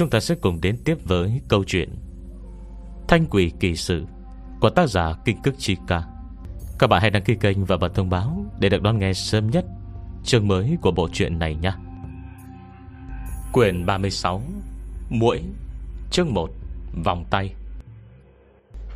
[0.00, 1.88] chúng ta sẽ cùng đến tiếp với câu chuyện
[3.08, 4.04] Thanh quỷ kỳ sự
[4.60, 6.02] Của tác giả Kinh Cức Chi Ca.
[6.78, 9.50] Các bạn hãy đăng ký kênh và bật thông báo Để được đón nghe sớm
[9.50, 9.64] nhất
[10.24, 11.72] Chương mới của bộ truyện này nhé.
[13.52, 14.42] Quyền 36
[15.10, 15.40] Mũi
[16.10, 16.50] Chương 1
[17.04, 17.54] Vòng tay.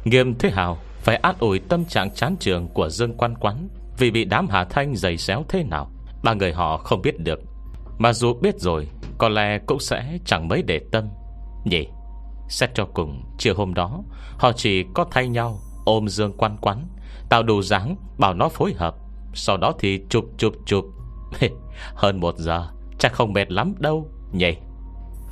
[0.04, 3.68] Nghiêm Thế Hào Phải át ủi tâm trạng chán trường của Dương Quan Quán
[3.98, 5.90] Vì bị đám Hà Thanh giày xéo thế nào,
[6.22, 7.53] Ba người họ không biết được.
[7.98, 11.08] Mà dù biết rồi, Có lẽ cũng sẽ chẳng mấy để tâm.
[11.64, 11.86] Nhỉ,
[12.48, 14.02] Xét cho cùng, Chiều hôm đó,
[14.38, 16.86] Họ chỉ có thay nhau Ôm Dương Quan quắn
[17.28, 18.94] Tạo đủ dáng Bảo nó phối hợp,
[19.34, 20.84] Sau đó thì chụp chụp chụp.
[21.94, 22.68] Hơn một giờ,
[22.98, 24.56] Chắc không mệt lắm đâu, Nhỉ.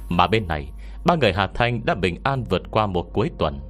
[0.08, 0.72] Mà bên này,
[1.04, 3.60] Ba người Hà Thanh đã bình an vượt qua một cuối tuần.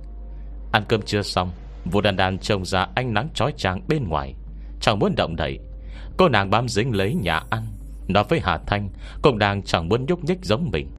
[0.72, 1.50] Ăn cơm chưa xong,
[1.84, 4.34] Vũ đàn đàn trông ra ánh nắng trói trang bên ngoài.
[4.80, 5.58] Chẳng muốn động đậy,
[6.18, 7.62] Cô nàng bám dính lấy nhà ăn.
[8.08, 8.88] Nó với Hà Thanh
[9.22, 10.90] Cũng đang chẳng muốn nhúc nhích giống mình.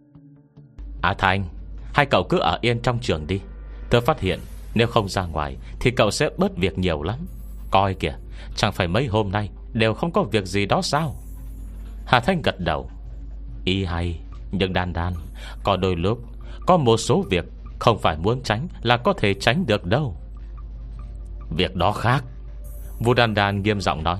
[1.03, 1.45] Hà Thanh,
[1.93, 3.41] Hai cậu cứ ở yên trong trường đi.
[3.89, 4.39] Tôi phát hiện
[4.75, 7.19] Nếu không ra ngoài Thì cậu sẽ bớt việc nhiều lắm.
[7.71, 8.15] Coi kìa,
[8.55, 11.15] Chẳng phải mấy hôm nay Đều không có việc gì đó sao?
[12.05, 12.89] Hà Thanh gật đầu.
[13.65, 14.19] Y hay,
[14.51, 15.13] Nhưng đan đan,
[15.63, 16.19] Có đôi lúc
[16.67, 17.45] Có một số việc
[17.79, 20.15] Không phải muốn tránh Là có thể tránh được đâu.
[21.49, 22.23] Việc đó khác.
[22.99, 24.19] Vũ đan đan nghiêm giọng nói.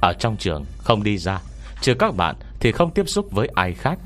[0.00, 1.40] Ở trong trường không đi ra
[1.80, 3.98] Trừ các bạn thì không tiếp xúc với ai khác.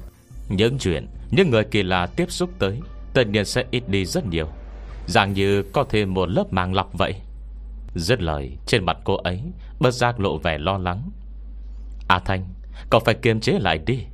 [0.48, 2.80] Những chuyện, Những người kỳ lạ tiếp xúc tới,
[3.14, 4.46] Tất nhiên sẽ ít đi rất nhiều.
[5.06, 7.14] Dạng như có thêm một lớp màng lọc vậy.
[7.94, 9.42] Dứt lời, Trên mặt cô ấy,
[9.80, 11.10] Bất giác lộ vẻ lo lắng.
[12.08, 12.44] À Thanh,
[12.90, 14.04] Cậu phải kiềm chế lại đi.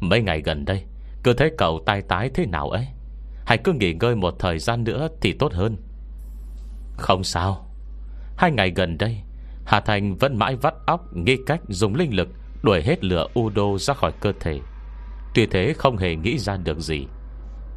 [0.00, 0.84] Mấy ngày gần đây,
[1.22, 2.86] Cứ thấy cậu tai tái thế nào ấy?
[3.46, 5.76] Hãy cứ nghỉ ngơi một thời gian nữa Thì tốt hơn.
[6.96, 7.66] Không sao.
[8.36, 9.16] Hai ngày gần đây,
[9.64, 12.28] Hà Thành vẫn mãi vắt óc Nghĩ cách dùng linh lực
[12.62, 14.60] Đuổi hết lửa Udo ra khỏi cơ thể.
[15.34, 17.06] Tuy thế không hề nghĩ ra được gì.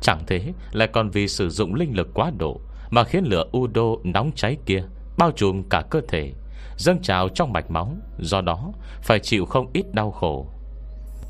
[0.02, 3.84] Chẳng thế, lại còn vì sử dụng linh lực quá độ Mà khiến lửa Udo
[4.04, 4.84] nóng cháy kia,
[5.18, 6.34] Bao trùm cả cơ thể,
[6.78, 10.48] Dâng trào trong mạch máu, Do đó phải chịu không ít đau khổ.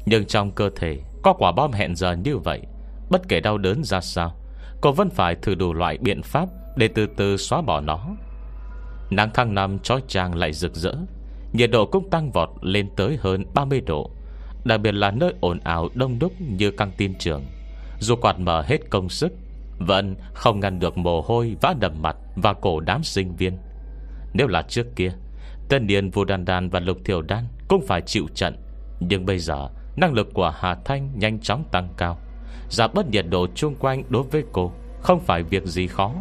[0.05, 2.61] Nhưng trong cơ thể, Có quả bom hẹn giờ như vậy,
[3.09, 4.35] Bất kể đau đớn ra sao,
[4.81, 7.99] Cô vẫn phải thử đủ loại biện pháp Để từ từ xóa bỏ nó.
[9.09, 10.93] Nắng tháng năm trói trang lại rực rỡ
[11.53, 14.11] Nhiệt độ cũng tăng vọt lên tới hơn 30 độ,
[14.63, 17.45] Đặc biệt là nơi ồn ào đông đúc như căng tin trường.
[17.99, 19.33] Dù quạt mở hết công sức,
[19.79, 23.57] Vẫn không ngăn được mồ hôi vã đầm mặt Và cổ đám sinh viên.
[24.33, 25.11] Nếu là trước kia,
[25.69, 28.55] Tân Điền Vô Đan Đan và Lục Thiểu Đan Cũng phải chịu trận.
[28.99, 32.19] Nhưng bây giờ, Năng lực của Hà Thanh nhanh chóng tăng cao.
[32.69, 34.71] Giảm bất nhiệt độ chung quanh đối với cô
[35.01, 36.13] Không phải việc gì khó.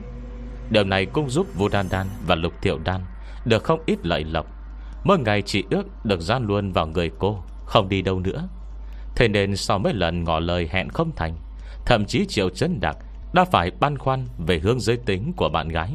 [0.70, 3.00] Điều này cũng giúp Vô Đan Đan và Lục Thiểu Đan
[3.44, 4.57] Được không ít lợi lộc.
[5.04, 8.48] Mỗi ngày chỉ ước được gian luôn vào người cô, Không đi đâu nữa.
[9.16, 11.36] Thế nên sau mấy lần ngỏ lời hẹn không thành,
[11.86, 12.96] Thậm chí Triệu Trấn Đặc
[13.32, 15.92] Đã phải băn khoăn về hướng giới tính của bạn gái.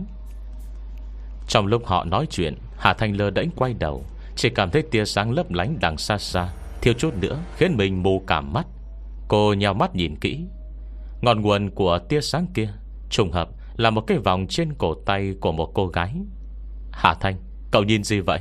[1.47, 4.05] Trong lúc họ nói chuyện, Hà Thanh lơ đánh quay đầu,
[4.35, 6.49] Chỉ cảm thấy tia sáng lấp lánh đằng xa xa,
[6.81, 8.67] Thiếu chút nữa khiến mình mù cả mắt.
[9.27, 10.45] Cô nhào mắt nhìn kỹ.
[11.21, 12.69] Ngọn nguồn của tia sáng kia
[13.09, 16.15] Trùng hợp là một cái vòng trên cổ tay Của một cô gái.
[16.91, 17.35] Hà Thanh,
[17.71, 18.39] cậu nhìn gì vậy?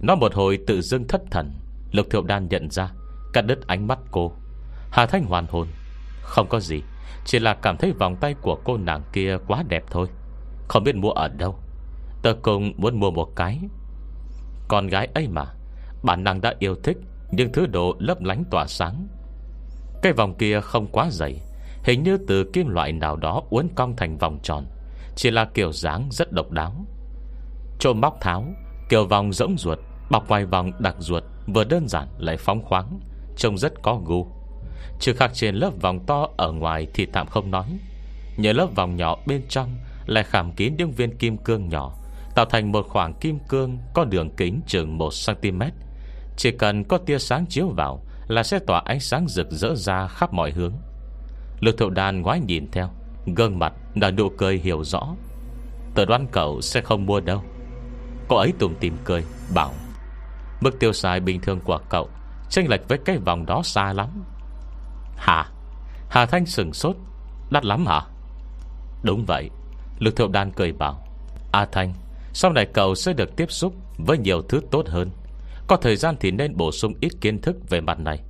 [0.00, 1.52] Nó một hồi tự dưng thất thần,
[1.92, 2.92] Lục thiệu đan nhận ra,
[3.32, 4.32] Cắt đứt ánh mắt cô.
[4.90, 5.68] Hà Thanh hoàn hồn.
[6.22, 6.82] Không có gì,
[7.24, 10.08] Chỉ là cảm thấy vòng tay của cô nàng kia quá đẹp thôi.
[10.68, 11.58] Không biết mua ở đâu.
[12.22, 13.60] Tờ cùng muốn mua một cái.
[14.68, 15.46] Con gái ấy mà,
[16.02, 16.96] Bản năng đã yêu thích,
[17.30, 19.08] Nhưng thứ đồ lấp lánh tỏa sáng.
[20.02, 21.40] Cái vòng kia không quá dày,
[21.84, 24.66] Hình như từ kim loại nào đó uốn cong thành vòng tròn,
[25.16, 26.86] Chỉ là kiểu dáng rất độc đáo.
[27.78, 28.44] Trộm móc tháo,
[28.88, 29.78] Kiểu vòng rỗng ruột
[30.10, 33.00] Bọc ngoài vòng đặc ruột, Vừa đơn giản lại phóng khoáng,
[33.36, 34.26] Trông rất có gu.
[35.00, 37.78] Trừ khác trên lớp vòng to ở ngoài Thì tạm không nói.
[38.36, 39.76] Nhờ lớp vòng nhỏ bên trong
[40.06, 41.96] Lại khảm kín những viên kim cương nhỏ,
[42.34, 45.70] Tạo thành một khoảng kim cương Có đường kính chừng 1cm
[46.36, 50.06] Chỉ cần có tia sáng chiếu vào Là sẽ tỏa ánh sáng rực rỡ ra
[50.06, 50.72] khắp mọi hướng.
[51.60, 52.90] Lực thậu đàn ngoái nhìn theo,
[53.36, 55.14] Gương mặt đã nụ cười hiểu rõ.
[55.94, 57.42] Tờ đoán cậu sẽ không mua đâu.
[58.28, 59.24] Cô ấy tùm tìm cười,
[59.54, 59.72] Bảo.
[60.60, 62.08] Mức tiêu xài bình thường của cậu
[62.50, 64.24] Tranh lệch với cái vòng đó xa lắm.
[65.16, 65.46] Hả?
[66.08, 66.96] Hà Thanh sừng sốt.
[67.50, 68.00] Đắt lắm hả?
[69.02, 69.50] Đúng vậy,
[69.98, 71.06] Lực thiệu đan cười bảo.
[71.52, 71.92] A Thanh,
[72.32, 75.10] Sau này cậu sẽ được tiếp xúc Với nhiều thứ tốt hơn.
[75.66, 78.20] Có thời gian thì nên bổ sung ít kiến thức về mặt này.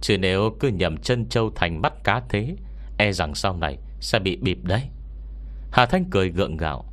[0.00, 2.56] Chứ nếu cứ nhầm chân châu thành mắt cá thế
[2.98, 4.82] E rằng sau này Sẽ bị bịp đấy.
[5.72, 6.84] Hà Thanh cười gượng gạo.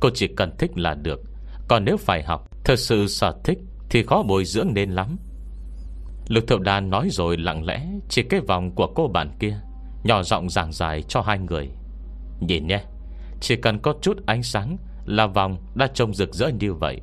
[0.00, 1.20] Cô chỉ cần thích là được.
[1.68, 3.58] Còn nếu phải học, Thật sự sở thích
[3.92, 5.16] thì khó bồi dưỡng nên lắm.
[6.28, 9.60] Lực thượng đàn nói rồi lặng lẽ Chỉ cái vòng của cô bạn kia,
[10.04, 11.70] Nhỏ giọng giảng dài cho hai người.
[12.40, 12.84] Nhìn nhé,
[13.40, 17.00] Chỉ cần có chút ánh sáng Là vòng đã trông rực rỡ như vậy.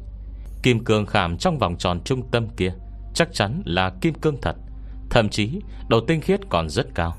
[0.64, 2.74] Kim cương khảm trong vòng tròn trung tâm kia
[3.14, 4.56] Chắc chắn là kim cương thật,
[5.10, 7.16] Thậm chí độ tinh khiết còn rất cao.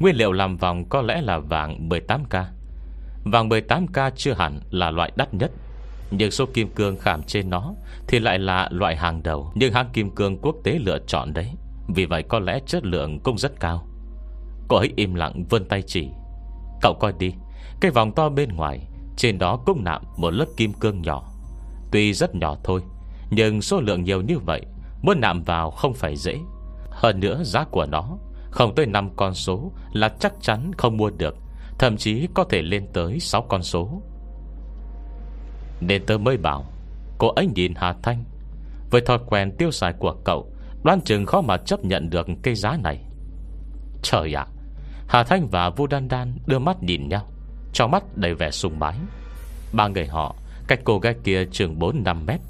[0.00, 2.44] Nguyên liệu làm vòng có lẽ là vàng 18K
[3.24, 5.50] Vàng 18K chưa hẳn là loại đắt nhất.
[6.10, 7.74] Nhưng số kim cương khảm trên nó
[8.08, 9.52] Thì lại là loại hàng đầu.
[9.54, 11.50] Nhưng hãng kim cương quốc tế lựa chọn đấy,
[11.88, 13.86] Vì vậy có lẽ chất lượng cũng rất cao.
[14.68, 16.08] Cô ấy im lặng vươn tay chỉ.
[16.82, 17.34] Cậu coi đi,
[17.80, 18.80] Cái vòng to bên ngoài,
[19.16, 21.22] Trên đó cũng nạm một lớp kim cương nhỏ.
[21.92, 22.82] Tuy rất nhỏ thôi,
[23.30, 24.62] Nhưng số lượng nhiều như vậy,
[25.02, 26.36] Muốn nạm vào không phải dễ.
[26.90, 28.18] Hơn nữa, giá của nó
[28.50, 31.36] Không tới 5 con số là chắc chắn không mua được,
[31.78, 34.02] Thậm chí có thể lên tới 6 con số.
[35.80, 36.64] Nên tớ mới bảo,
[37.18, 38.24] Cô ấy nhìn Hà Thanh.
[38.90, 40.52] Với thói quen tiêu xài của cậu,
[40.84, 42.98] Đoán chừng khó mà chấp nhận được cây giá này.
[44.02, 44.46] Trời ạ!
[45.08, 47.26] Hà Thanh và Vu Đan Đan đưa mắt nhìn nhau,
[47.72, 48.94] Trong mắt đầy vẻ sùng bái.
[49.72, 50.34] Ba người họ,
[50.68, 52.40] Cách cô gái kia chừng 4-5 mét.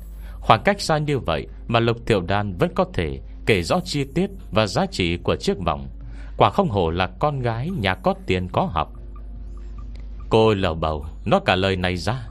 [0.41, 4.05] Khoảng cách xa như vậy Mà Lục Tiểu Đan vẫn có thể Kể rõ chi
[4.15, 5.89] tiết và giá trị của chiếc vòng.
[6.37, 8.93] Quả không hổ là con gái Nhà có tiền có học.
[10.29, 12.30] Cô lầu bầu, Nói cả lời này ra.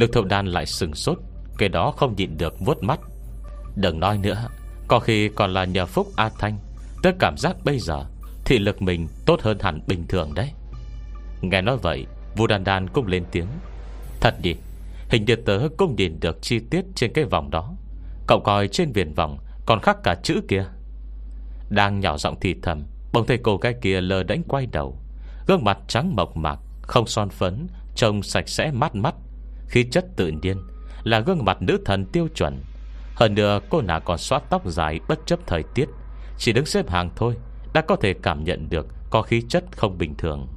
[0.00, 1.18] Lực Tiểu Đan lại sừng sốt
[1.58, 3.00] Cái đó không nhịn được vuốt mắt.
[3.76, 4.48] Đừng nói nữa,
[4.88, 6.58] Có khi còn là nhờ phúc A Thanh.
[7.02, 8.04] Tớ cảm giác bây giờ
[8.44, 10.50] Thị lực mình tốt hơn hẳn bình thường đấy.
[11.40, 12.06] Nghe nói vậy,
[12.36, 13.46] Vu Đan Đan cũng lên tiếng.
[14.20, 14.54] Thật đi,
[15.08, 17.74] Hình như tớ cũng nhìn được chi tiết trên cái vòng đó.
[18.26, 20.64] Cậu coi trên viền vòng Còn khắc cả chữ kia.
[21.68, 22.82] Đang nhỏ giọng thì thầm,
[23.12, 24.98] Bỗng thấy cô gái kia lờ đánh quay đầu.
[25.46, 29.14] Gương mặt trắng mộc mạc, Không son phấn, Trông sạch sẽ mát mắt.
[29.70, 30.56] Khí chất tự nhiên
[31.04, 32.60] Là gương mặt nữ thần tiêu chuẩn.
[33.14, 35.88] Hơn nữa cô nàng còn xoát tóc dài Bất chấp thời tiết
[36.38, 37.36] Chỉ đứng xếp hàng thôi
[37.74, 40.48] Đã có thể cảm nhận được Có khí chất không bình thường.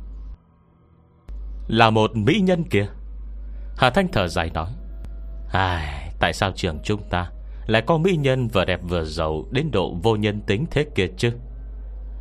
[1.68, 2.88] Là một mỹ nhân kia
[3.78, 4.70] Hà Thanh thở dài nói
[5.52, 7.32] Ai, Tại sao trường chúng ta
[7.68, 11.08] Lại có mỹ nhân vừa đẹp vừa giàu Đến độ vô nhân tính thế kia
[11.18, 11.32] chứ?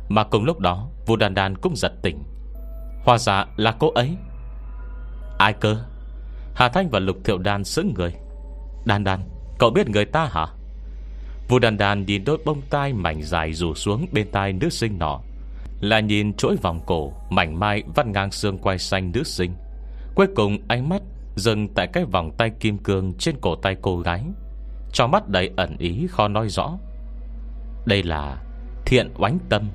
[0.09, 2.23] Mà cùng lúc đó Vũ Đàn Đàn cũng giật tỉnh.
[3.05, 4.17] Hoa ra là cô ấy.
[5.37, 5.77] Ai cơ?
[6.55, 8.13] Hà Thanh và Lục Thiệu Đan sững người.
[8.85, 9.19] Đan Đan,
[9.59, 10.45] Cậu biết người ta hả?
[11.47, 14.99] Vu Đan Đan nhìn đôi bông tai mảnh dài rủ xuống bên tai nữ sinh
[14.99, 15.19] nọ
[15.81, 19.55] Là nhìn chuỗi vòng cổ Mảnh mai vắt ngang xương quai xanh nữ sinh.
[20.15, 21.01] Cuối cùng ánh mắt
[21.35, 24.23] Dừng tại cái vòng tay kim cương Trên cổ tay cô gái
[24.93, 26.77] Cho mắt đầy ẩn ý khó nói rõ.
[27.85, 28.43] Đây là
[28.85, 29.69] Thiện oánh tâm.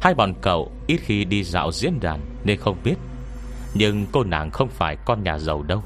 [0.00, 2.96] Hai bọn cậu ít khi đi dạo diễn đàn Nên không biết,
[3.74, 5.82] Nhưng cô nàng không phải con nhà giàu đâu.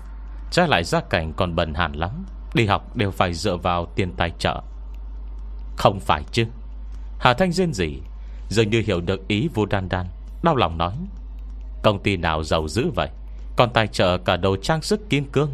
[0.51, 2.27] Trái lại gia cảnh còn bần hàn lắm.
[2.55, 4.63] Đi học đều phải dựa vào tiền tài trợ.
[5.77, 6.45] Không phải chứ?
[7.19, 8.01] Hà Thanh rên gì?
[8.49, 10.07] Dường như hiểu được ý vô đan đan,
[10.43, 10.95] Đau lòng nói.
[11.83, 13.09] Công ty nào giàu dữ vậy?
[13.57, 15.51] Còn tài trợ cả đồ trang sức kim cương.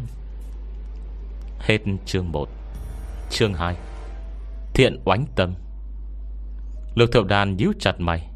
[1.59, 2.49] Hết chương 1
[3.29, 3.75] Chương 2
[4.73, 5.53] Thiện oánh tâm.
[6.95, 8.29] Lục thiệu đàn nhíu chặt mày.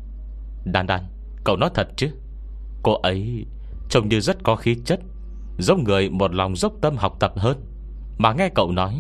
[0.66, 1.08] Đan đan,
[1.44, 2.10] Cậu nói thật chứ?
[2.84, 3.46] Cô ấy
[3.90, 5.00] trông như rất có khí chất.
[5.58, 7.66] Giống người một lòng dốc tâm học tập hơn.
[8.18, 8.96] Mà nghe cậu nói,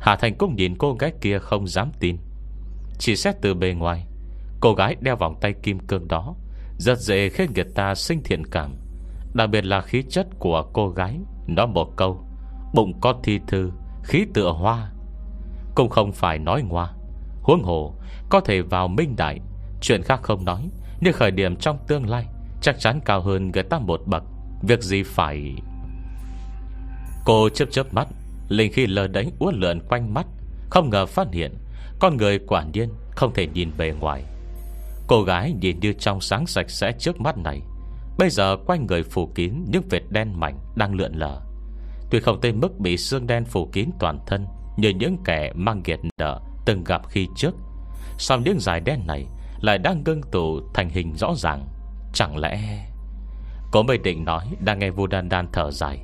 [0.00, 2.16] Hà Thành cũng nhìn cô gái kia không dám tin.
[2.98, 4.06] Chỉ xét từ bề ngoài,
[4.60, 6.34] Cô gái đeo vòng tay kim cương đó,
[6.78, 8.74] Rất dễ khiến người ta sinh thiện cảm.
[9.34, 12.24] Đặc biệt là khí chất của cô gái, Nói một câu,
[12.74, 13.70] Bụng có thi thư,
[14.04, 14.92] Khí tựa hoa.
[15.74, 16.92] Cũng không phải nói ngoa,
[17.42, 17.94] Huống hồ
[18.30, 19.40] Có thể vào minh đại.
[19.80, 22.26] Chuyện khác không nói, Nhưng khởi điểm trong tương lai
[22.62, 24.24] Chắc chắn cao hơn người ta một bậc.
[24.62, 25.54] Việc gì phải?
[27.24, 28.08] Cô chớp chớp mắt,
[28.48, 30.26] Linh khi lờ đánh uốn lượn quanh mắt,
[30.70, 31.54] Không ngờ phát hiện
[32.00, 34.24] Con người quả nhiên không thể nhìn bề ngoài.
[35.06, 37.60] Cô gái nhìn như trong sáng sạch sẽ trước mắt này,
[38.18, 41.40] Bây giờ quanh người phủ kín Những vệt đen mảnh đang lượn lờ.
[42.10, 45.82] Tuy không tới mức bị xương đen phủ kín toàn thân Như những kẻ mang
[45.84, 47.54] nghiệt nợ Từng gặp khi trước
[48.18, 49.26] Sau những dài đen này
[49.60, 51.66] Lại đang ngưng tụ thành hình rõ ràng.
[52.12, 52.86] Chẳng lẽ
[53.70, 55.98] Cô mới định nói, Đang nghe vua đan đan thở dài.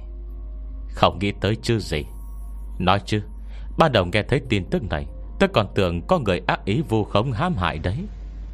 [0.89, 2.05] Không nghĩ tới chứ gì.
[2.79, 3.23] Nói chứ
[3.79, 5.07] Ban đầu nghe thấy tin tức này,
[5.41, 7.97] Tôi còn tưởng có người ác ý vu khống hãm hại đấy.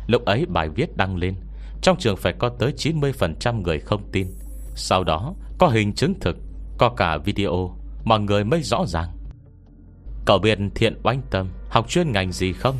[0.06, 1.34] Lúc ấy bài viết đăng lên,
[1.82, 4.26] trong trường phải có tới 90% người không tin.
[4.74, 6.36] Sau đó, có hình chứng thực,
[6.78, 9.08] Có cả video, Mọi người mới rõ ràng.
[10.24, 12.76] Cậu biết thiện oanh tâm Học chuyên ngành gì không?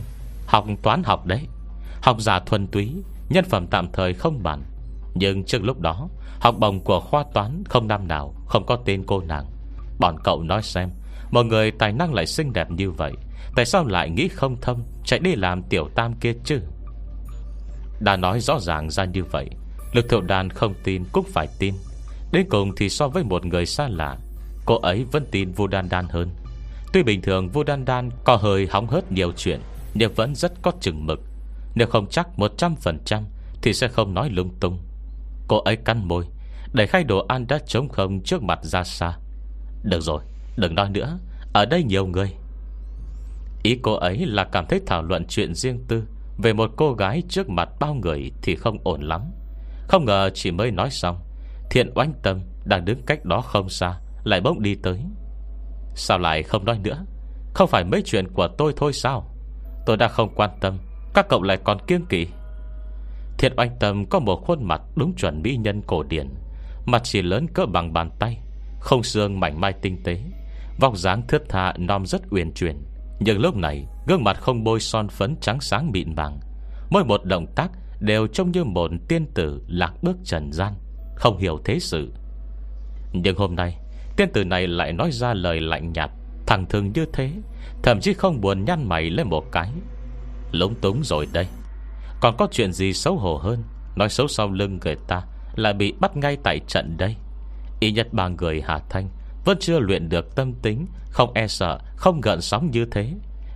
[0.47, 1.47] Học toán học đấy.
[2.03, 2.93] Học giả thuần túy,
[3.29, 4.63] Nhân phẩm tạm thời không bản
[5.15, 6.09] Nhưng trước lúc đó
[6.43, 9.47] Học bổng của khoa toán không năm nào, Không có tên cô nàng.
[9.99, 10.89] Bọn cậu nói xem
[11.31, 13.13] Một người tài năng lại xinh đẹp như vậy,
[13.57, 16.61] Tại sao lại nghĩ không thông, Chạy đi làm tiểu tam kia chứ?
[18.01, 19.51] Đã nói rõ ràng ra như vậy,
[19.93, 21.75] Lực thượng đàn không tin cũng phải tin.
[22.33, 24.17] Đến cùng thì so với một người xa lạ,
[24.67, 26.31] Cô ấy vẫn tin vô đan đan hơn.
[26.93, 29.61] Tuy bình thường vô đan đan Có hơi hóng hớt nhiều chuyện,
[29.95, 31.21] Nhưng vẫn rất có chừng mực.
[31.75, 33.23] Nếu không chắc 100%
[33.63, 34.79] Thì sẽ không nói lung tung.
[35.49, 36.25] Cô ấy cắn môi,
[36.73, 39.17] để khai đồ ăn đã trống không trước mặt ra xa.
[39.83, 40.23] Được rồi,
[40.57, 41.19] Đừng nói nữa,
[41.53, 42.33] Ở đây nhiều người.
[43.63, 46.05] Ý cô ấy là cảm thấy thảo luận chuyện riêng tư
[46.39, 49.23] Về một cô gái trước mặt bao người Thì không ổn lắm.
[49.89, 51.19] Không ngờ chỉ mới nói xong,
[51.71, 54.99] Thiện oanh tâm đang đứng cách đó không xa, Lại bỗng đi tới.
[55.95, 57.05] Sao lại không nói nữa?
[57.55, 59.35] Không phải mấy chuyện của tôi thôi sao?
[59.87, 60.79] Tôi đã không quan tâm,
[61.15, 62.27] Các cậu lại còn kiêng kỵ.
[63.43, 66.29] Thiện oanh tâm có một khuôn mặt đúng chuẩn mỹ nhân cổ điển.
[66.87, 68.39] Mặt chỉ lớn cỡ bằng bàn tay,
[68.81, 70.23] Không xương mảnh mai tinh tế.
[70.81, 72.77] Vóc dáng thướt tha non rất uyển chuyển.
[73.21, 76.41] Nhưng lúc này, Gương mặt không bôi son phấn trắng sáng mịn màng.
[76.91, 77.71] Mỗi một động tác
[78.01, 80.75] Đều trông như một tiên tử Lạc bước trần gian,
[81.17, 82.13] Không hiểu thế sự.
[83.13, 83.79] Nhưng hôm nay,
[84.17, 86.11] Tiên tử này lại nói ra lời lạnh nhạt,
[86.47, 87.33] Thẳng thường như thế,
[87.83, 89.71] Thậm chí không buồn nhăn mày lên một cái.
[90.53, 91.47] Lúng túng rồi đây.
[92.23, 93.63] Còn có chuyện gì xấu hổ hơn?
[93.97, 95.23] Nói xấu sau lưng người ta
[95.55, 97.17] Là bị bắt ngay tại trận đây
[97.81, 99.09] Y nhất ba người Hà Thanh
[99.45, 103.15] Vẫn chưa luyện được tâm tính Không e sợ Không gợn sóng như thế.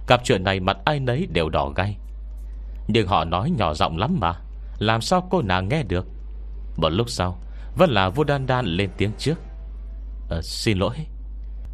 [0.09, 1.97] Gặp chuyện này mặt ai nấy đều đỏ gay
[2.89, 4.35] Nhưng họ nói nhỏ giọng lắm mà
[4.79, 6.07] Làm sao cô nàng nghe được?
[6.77, 7.39] Một lúc sau
[7.77, 9.39] Vẫn là vua đan đan lên tiếng trước.
[10.31, 10.97] À, Xin lỗi.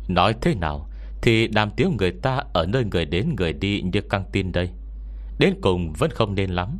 [0.08, 0.88] Nói thế nào
[1.22, 4.70] Thì đàm tiếng người ta Ở nơi người đến người đi như căng tin đây.
[5.42, 6.78] Đến cùng vẫn không nên lắm.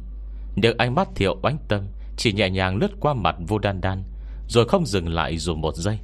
[0.57, 1.85] Được ánh mắt thiệu oánh tâm,
[2.17, 4.03] Chỉ nhẹ nhàng lướt qua mặt vô đan đan,
[4.49, 5.99] Rồi không dừng lại dù một giây.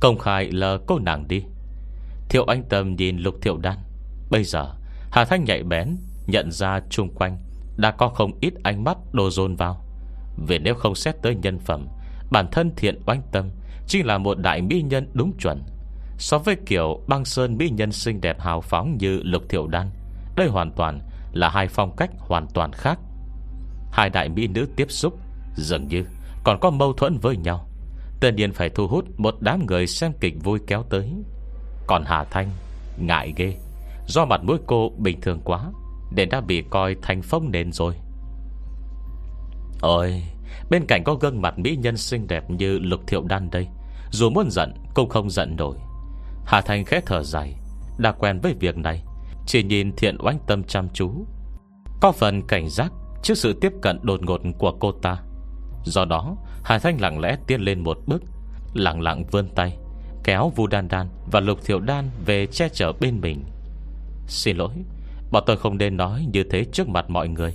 [0.00, 1.42] Công khai lờ cô nàng đi.
[2.28, 3.78] Thiệu anh tâm nhìn lục thiệu đan.
[4.30, 4.74] Bây giờ,
[5.10, 7.38] Hà Thanh nhạy bén, Nhận ra chung quanh
[7.76, 9.84] Đã có không ít ánh mắt đồ dồn vào.
[10.46, 11.86] Vì nếu không xét tới nhân phẩm,
[12.30, 13.50] Bản thân thiện oanh tâm
[13.86, 15.62] Chính là một đại mỹ nhân đúng chuẩn.
[16.18, 19.90] So với kiểu băng sơn mỹ nhân xinh đẹp hào phóng như lục thiệu đan,
[20.36, 21.00] Đây hoàn toàn
[21.34, 22.98] là hai phong cách hoàn toàn khác.
[23.92, 25.18] Hai đại mỹ nữ tiếp xúc
[25.56, 26.04] Dường như
[26.44, 27.68] còn có mâu thuẫn với nhau.
[28.20, 31.12] Tự nhiên phải thu hút Một đám người xem kịch vui kéo tới.
[31.86, 32.50] Còn Hà Thanh
[32.98, 33.56] Ngại ghê,
[34.06, 35.70] Do mặt mũi cô bình thường quá
[36.10, 37.94] Nên đã bị coi thành phong nền rồi.
[39.80, 40.22] Ôi,
[40.70, 43.68] Bên cạnh có gương mặt mỹ nhân xinh đẹp Như lục thiệu đan đây,
[44.10, 45.76] Dù muốn giận cũng không giận nổi.
[46.46, 47.56] Hà Thanh khẽ thở dài,
[47.98, 49.04] Đã quen với việc này
[49.46, 51.26] chỉ nhìn thiện oanh tâm chăm chú.
[52.00, 55.22] Có phần cảnh giác Trước sự tiếp cận đột ngột của cô ta.
[55.84, 58.22] Do đó, Hà Thanh lặng lẽ tiến lên một bước,
[58.74, 59.78] Lặng lặng vươn tay,
[60.24, 63.44] Kéo Vu Đan Đan và Lục Thiệu Đan Về che chở bên mình.
[64.26, 64.74] Xin lỗi,
[65.30, 67.54] Bọn tôi không nên nói như thế trước mặt mọi người.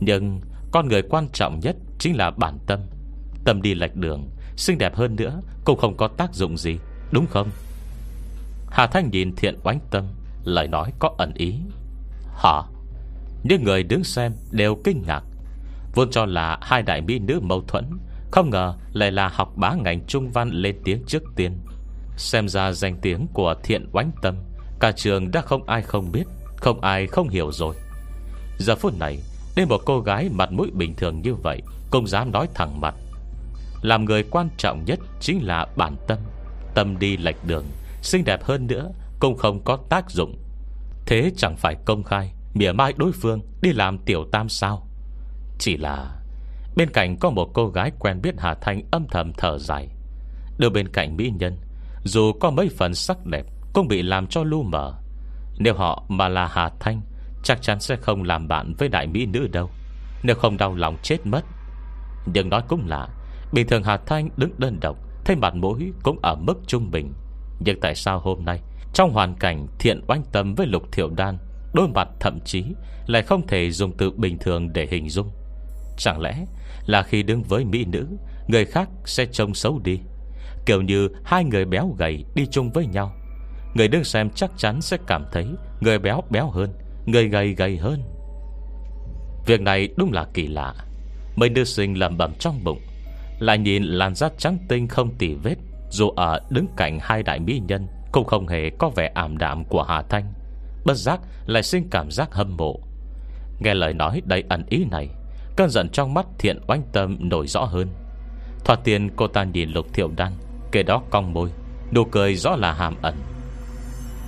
[0.00, 0.40] Nhưng
[0.72, 2.80] con người quan trọng nhất Chính là bản tâm.
[3.44, 6.78] Tâm đi lệch đường, Xinh đẹp hơn nữa Cũng không có tác dụng gì,
[7.12, 7.48] Đúng không?
[8.70, 10.04] Hà Thanh nhìn thiện oánh tâm
[10.44, 11.54] Lời nói có ẩn ý.
[12.36, 12.62] Hả?
[13.42, 15.22] Những người đứng xem đều kinh ngạc.
[15.94, 17.84] Vốn cho là hai đại mỹ nữ mâu thuẫn,
[18.30, 21.58] Không ngờ lại là học bá ngành trung văn lên tiếng trước tiên.
[22.16, 24.34] Xem ra danh tiếng của thiện oánh tâm,
[24.80, 26.24] Cả trường đã không ai không biết,
[26.56, 27.74] Không ai không hiểu rồi.
[28.58, 29.18] Giờ phút này
[29.56, 32.94] Nên một cô gái mặt mũi bình thường như vậy, Cũng dám nói thẳng mặt.
[33.82, 36.18] Làm người quan trọng nhất Chính là bản tâm.
[36.74, 37.64] Tâm đi lệch đường,
[38.02, 40.36] Xinh đẹp hơn nữa cũng không có tác dụng.
[41.06, 44.88] Thế chẳng phải công khai, Mỉa mai đối phương đi làm tiểu tam sao?
[45.58, 46.16] Chỉ là
[46.76, 49.88] Bên cạnh có một cô gái quen biết Hà Thanh âm thầm thở dài.
[50.58, 51.56] Đưa bên cạnh mỹ nhân,
[52.04, 54.94] Dù có mấy phần sắc đẹp Cũng bị làm cho lu mờ.
[55.58, 57.00] Nếu họ mà là Hà Thanh,
[57.42, 59.70] Chắc chắn sẽ không làm bạn với đại mỹ nữ đâu.
[60.22, 61.44] Nếu không đau lòng chết mất.
[62.26, 63.08] Nhưng nói cũng lạ,
[63.52, 67.12] Bình thường Hà Thanh đứng đơn độc, Thấy mặt mũi cũng ở mức trung bình.
[67.60, 68.60] Nhưng tại sao hôm nay
[68.94, 71.38] trong hoàn cảnh thiện oanh tâm với lục thiểu đan,
[71.74, 72.64] Đôi mặt thậm chí
[73.06, 75.30] Lại không thể dùng từ bình thường để hình dung.
[75.96, 76.44] Chẳng lẽ
[76.86, 78.06] là khi đứng với mỹ nữ,
[78.48, 80.00] Người khác sẽ trông xấu đi?
[80.66, 83.12] Kiểu như hai người béo gầy Đi chung với nhau,
[83.74, 85.46] Người đứng xem chắc chắn sẽ cảm thấy
[85.80, 86.72] Người béo béo hơn,
[87.06, 88.02] Người gầy gầy hơn.
[89.46, 90.74] Việc này đúng là kỳ lạ.
[91.36, 92.80] Mấy nữ sinh lầm bẩm trong bụng,
[93.38, 95.56] Lại nhìn làn da trắng tinh không tỉ vết,
[95.90, 99.64] Dù ở đứng cạnh hai đại mỹ nhân cũng không hề có vẻ ảm đạm
[99.64, 100.32] của Hà Thanh.
[100.84, 102.80] Bất giác lại sinh cảm giác hâm mộ.
[103.58, 105.08] Nghe lời nói đầy ẩn ý này,
[105.56, 107.88] Cơn giận trong mắt thiện oanh tâm nổi rõ hơn.
[108.64, 110.32] Thoạt tiền cô ta nhìn lục thiệu đan
[110.72, 111.50] Kể đó cong môi,
[111.92, 113.14] Nụ cười rõ là hàm ẩn.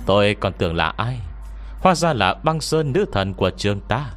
[0.05, 1.19] Tôi còn tưởng là ai?
[1.79, 4.13] Hóa ra là băng sơn nữ thần của trường ta.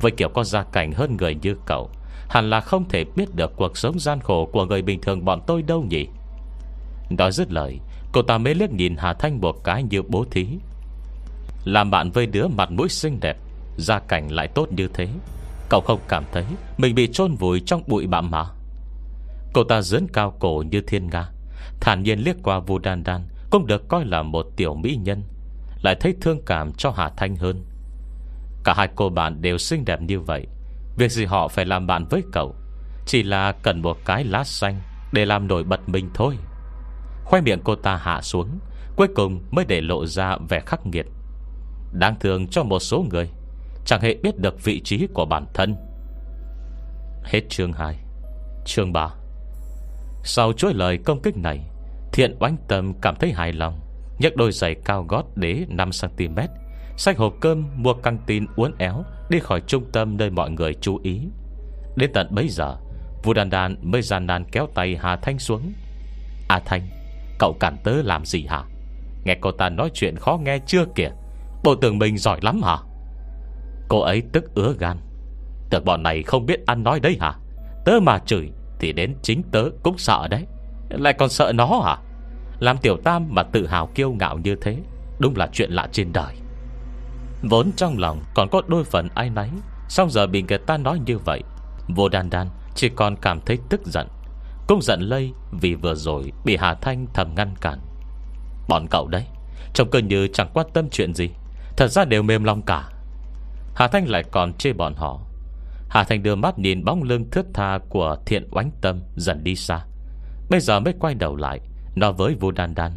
[0.00, 1.90] Với kiểu có gia cảnh hơn người như cậu,
[2.28, 5.40] Hẳn là không thể biết được cuộc sống gian khổ Của người bình thường bọn
[5.46, 6.06] tôi đâu nhỉ?
[7.10, 7.78] Nói dứt lời
[8.18, 10.46] Cô ta mới liếc nhìn Hà Thanh một cái như bố thí.
[11.64, 13.36] Làm bạn với đứa mặt mũi xinh đẹp,
[13.76, 15.08] Gia cảnh lại tốt như thế.
[15.68, 16.44] Cậu không cảm thấy
[16.78, 18.44] Mình bị chôn vùi trong bụi bặm mà.
[19.52, 21.28] Cô ta dướn cao cổ như thiên nga,
[21.80, 25.22] Thản nhiên liếc qua Vu Đan Đan Cũng được coi là một tiểu mỹ nhân,
[25.82, 27.64] Lại thấy thương cảm cho Hà Thanh hơn.
[28.64, 30.46] Cả hai cô bạn đều xinh đẹp như vậy,
[30.96, 32.54] Việc gì họ phải làm bạn với cậu?
[33.06, 34.80] Chỉ là cần một cái lá xanh
[35.12, 36.36] Để làm nổi bật mình thôi.
[37.28, 38.58] Khoai miệng cô ta hạ xuống,
[38.96, 41.06] Cuối cùng mới để lộ ra vẻ khắc nghiệt.
[41.92, 43.30] Đáng thương cho một số người,
[43.84, 45.76] Chẳng hề biết được vị trí của bản thân.
[47.24, 47.98] Hết chương 2
[48.64, 49.08] Chương 3
[50.24, 51.70] Sau chuỗi lời công kích này,
[52.12, 53.80] Thiện oánh tâm cảm thấy hài lòng,
[54.18, 56.46] nhấc đôi giày cao gót đế 5cm
[56.96, 60.74] Xách hộp cơm mua căng tin uốn éo Đi khỏi trung tâm nơi mọi người
[60.80, 61.20] chú ý.
[61.96, 62.76] Đến tận bấy giờ
[63.22, 65.72] Vũ đàn đàn mới gian nan kéo tay Hà Thanh xuống.
[66.48, 66.97] À Thanh
[67.38, 68.64] Cậu cản tớ làm gì hả?
[69.24, 71.10] Nghe cô ta nói chuyện khó nghe chưa kìa?
[71.64, 72.76] Bộ tưởng mình giỏi lắm hả?
[73.88, 74.96] Cô ấy tức ứa gan.
[75.70, 77.34] Tưởng bọn này không biết ăn nói đấy hả?
[77.84, 80.46] Tớ mà chửi Thì đến chính tớ cũng sợ đấy.
[80.90, 81.96] Lại còn sợ nó hả?
[82.60, 84.76] Làm tiểu tam mà tự hào kiêu ngạo như thế,
[85.18, 86.34] Đúng là chuyện lạ trên đời.
[87.42, 89.48] Vốn trong lòng còn có đôi phần ai nấy,
[89.88, 91.42] Xong giờ bị người ta nói như vậy,
[91.88, 94.06] Vô đan đan, chỉ còn cảm thấy tức giận.
[94.68, 97.78] Cũng giận lây Vì vừa rồi bị Hà Thanh thầm ngăn cản.
[98.68, 99.24] Bọn cậu đấy,
[99.74, 101.30] Trông cơ như chẳng quan tâm chuyện gì.
[101.76, 102.88] Thật ra đều mềm lòng cả.
[103.74, 105.20] Hà Thanh lại còn chê bọn họ.
[105.88, 109.56] Hà Thanh đưa mắt nhìn bóng lưng thướt tha Của thiện oánh tâm dần đi
[109.56, 109.84] xa.
[110.50, 111.60] Bây giờ mới quay đầu lại,
[111.94, 112.92] Nói với Vu Đan Đan.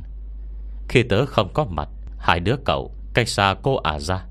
[0.89, 4.25] Khi tớ không có mặt, Hai đứa cậu, cách xa cô ả ra.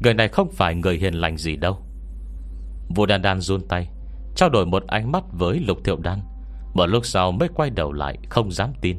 [0.00, 1.78] Người này không phải người hiền lành gì đâu.
[2.88, 3.88] Vu Đan Đan run tay,
[4.36, 6.20] Trao đổi một ánh mắt với Lục Thiệu Đan.
[6.74, 8.96] Một lúc sau mới quay đầu lại, Không dám tin.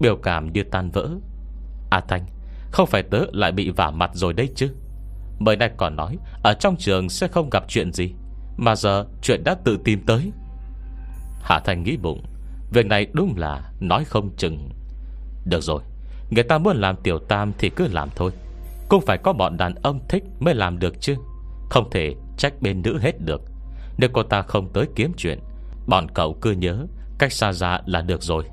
[0.00, 1.08] Biểu cảm như tan vỡ.
[1.90, 2.26] A Thanh,
[2.72, 4.74] Không phải tớ lại bị vả mặt rồi đấy chứ?
[5.38, 8.12] Mới nay còn nói, Ở trong trường sẽ không gặp chuyện gì.
[8.56, 10.32] Mà giờ chuyện đã tự tìm tới.
[11.42, 12.22] Hạ Thanh nghĩ bụng.
[12.72, 14.70] Việc này đúng là nói không chừng.
[15.44, 15.82] Được rồi,
[16.30, 18.32] Người ta muốn làm tiểu tam thì cứ làm thôi.
[18.88, 21.16] Cũng phải có bọn đàn ông thích mới làm được chứ.
[21.70, 23.40] Không thể trách bên nữ hết được.
[23.98, 25.38] Nếu cô ta không tới kiếm chuyện,
[25.86, 26.86] Bọn cậu cứ nhớ
[27.20, 28.44] Cách xa ra là được rồi.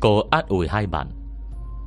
[0.00, 1.10] Cô át ủi hai bạn.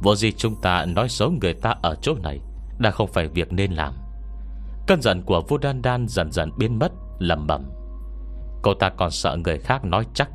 [0.04, 2.40] Vô gì chúng ta nói xấu người ta ở chỗ này
[2.80, 3.94] Đã không phải việc nên làm.
[4.88, 7.64] Cơn giận của Vu Đan Đan dần dần biến mất, lầm bẩm
[8.62, 10.30] Cô ta còn sợ người khác nói chắc.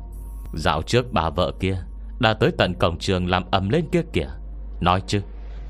[0.53, 1.77] Dạo trước bà vợ kia
[2.19, 4.29] Đã tới tận cổng trường làm ầm lên kia kìa.
[4.81, 5.21] Nói chứ,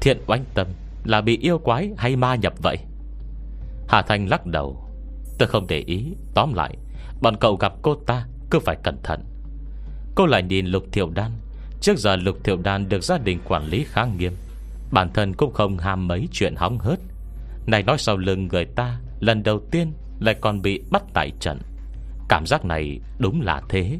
[0.01, 0.67] Thiện oanh tâm
[1.04, 2.78] là bị yêu quái hay ma nhập vậy?
[3.88, 4.89] Hà Thanh lắc đầu.
[5.39, 6.15] Tôi không để ý.
[6.36, 6.78] Tóm lại,
[7.21, 9.34] Bọn cậu gặp cô ta cứ phải cẩn thận.
[10.15, 11.32] Cô lại nhìn Lục Thiệu Đan.
[11.82, 14.34] Trước giờ Lục Thiệu Đan được gia đình quản lý khá nghiêm.
[14.91, 16.99] Bản thân cũng không ham mấy chuyện hóng hớt.
[17.67, 21.60] Này nói sau lưng người ta, Lần đầu tiên lại còn bị bắt tại trận.
[22.30, 23.99] Cảm giác này đúng là thế.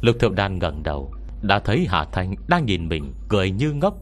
[0.00, 3.94] Lục Thiệu Đan ngẩng đầu, Đã thấy Hà Thanh đang nhìn mình Cười như ngốc.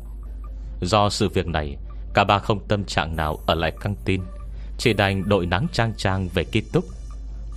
[0.83, 1.77] Do sự việc này,
[2.15, 4.21] Cả ba không tâm trạng nào ở lại căng tin.
[4.79, 6.85] Chỉ đành đội nắng trang trang về ký túc.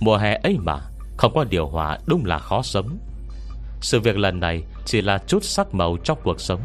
[0.00, 0.80] Mùa hè ấy mà,
[1.16, 2.98] Không có điều hòa đúng là khó sống.
[3.80, 6.60] Sự việc lần này Chỉ là chút sắc màu trong cuộc sống.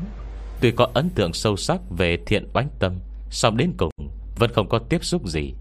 [0.61, 2.99] Tuy có ấn tượng sâu sắc về thiện oánh tâm,
[3.29, 3.91] song đến cùng
[4.35, 5.53] Vẫn không có tiếp xúc gì.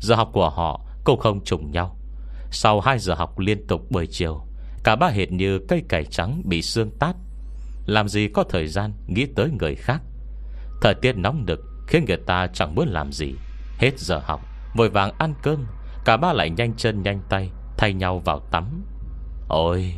[0.00, 1.96] Giờ học của họ cũng không trùng nhau.
[2.50, 4.40] Sau 2 giờ học liên tục buổi chiều,
[4.84, 7.16] Cả ba hệt như cây cải trắng bị xương tát.
[7.86, 10.02] Làm gì có thời gian Nghĩ tới người khác?
[10.82, 13.34] Thời tiết nóng nực Khiến người ta chẳng muốn làm gì.
[13.78, 14.40] Hết giờ học,
[14.76, 15.66] Vội vàng ăn cơm,
[16.04, 18.84] Cả ba lại nhanh chân nhanh tay Thay nhau vào tắm.
[19.48, 19.94] Ôi!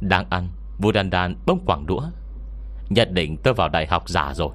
[0.00, 2.02] Đang ăn, Vua đàn đàn bông quảng đũa.
[2.88, 4.50] Nhận định tớ vào đại học giả rồi.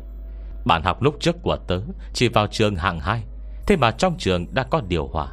[0.66, 1.82] Bạn học lúc trước của tớ
[2.14, 3.24] Chỉ vào trường hạng 2
[3.68, 5.28] Thế mà trong trường đã có điều hòa.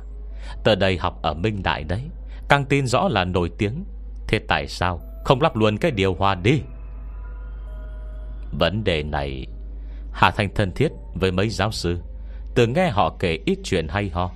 [0.65, 2.03] Tớ đây học ở Minh Đại đấy,
[2.49, 3.85] Càng tin rõ là nổi tiếng.
[4.29, 6.61] Thế tại sao không lắp luôn cái điều hòa đi?
[8.59, 9.47] Vấn đề này,
[10.13, 11.99] Hà Thành thân thiết với mấy giáo sư.
[12.55, 14.31] Từ nghe họ kể ít chuyện hay ho.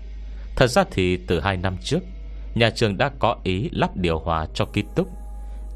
[0.57, 2.01] Thật ra thì từ hai năm trước,
[2.55, 5.09] Nhà trường đã có ý lắp điều hòa cho ký túc.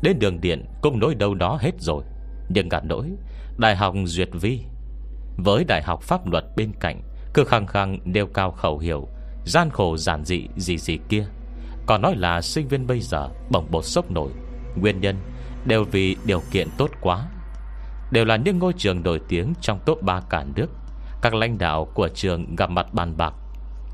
[0.02, 2.04] Đến đường điện cũng nối đâu đó hết rồi.
[2.48, 3.06] Nhưng ngặt nỗi,
[3.58, 4.61] Đại học Duyệt Vi
[5.37, 7.02] Với Đại học Pháp luật bên cạnh
[7.34, 9.08] Cứ khăng khăng nêu cao khẩu hiệu,
[9.44, 11.26] Gian khổ giản dị gì gì kia.
[11.87, 14.30] Còn nói là sinh viên bây giờ Bỏng bột sốc nổi,
[14.76, 15.16] Nguyên nhân
[15.66, 17.28] đều vì điều kiện tốt quá.
[18.12, 20.66] Đều là những ngôi trường nổi tiếng Trong top 3 cả nước.
[21.22, 23.34] Các lãnh đạo của trường gặp mặt bàn bạc,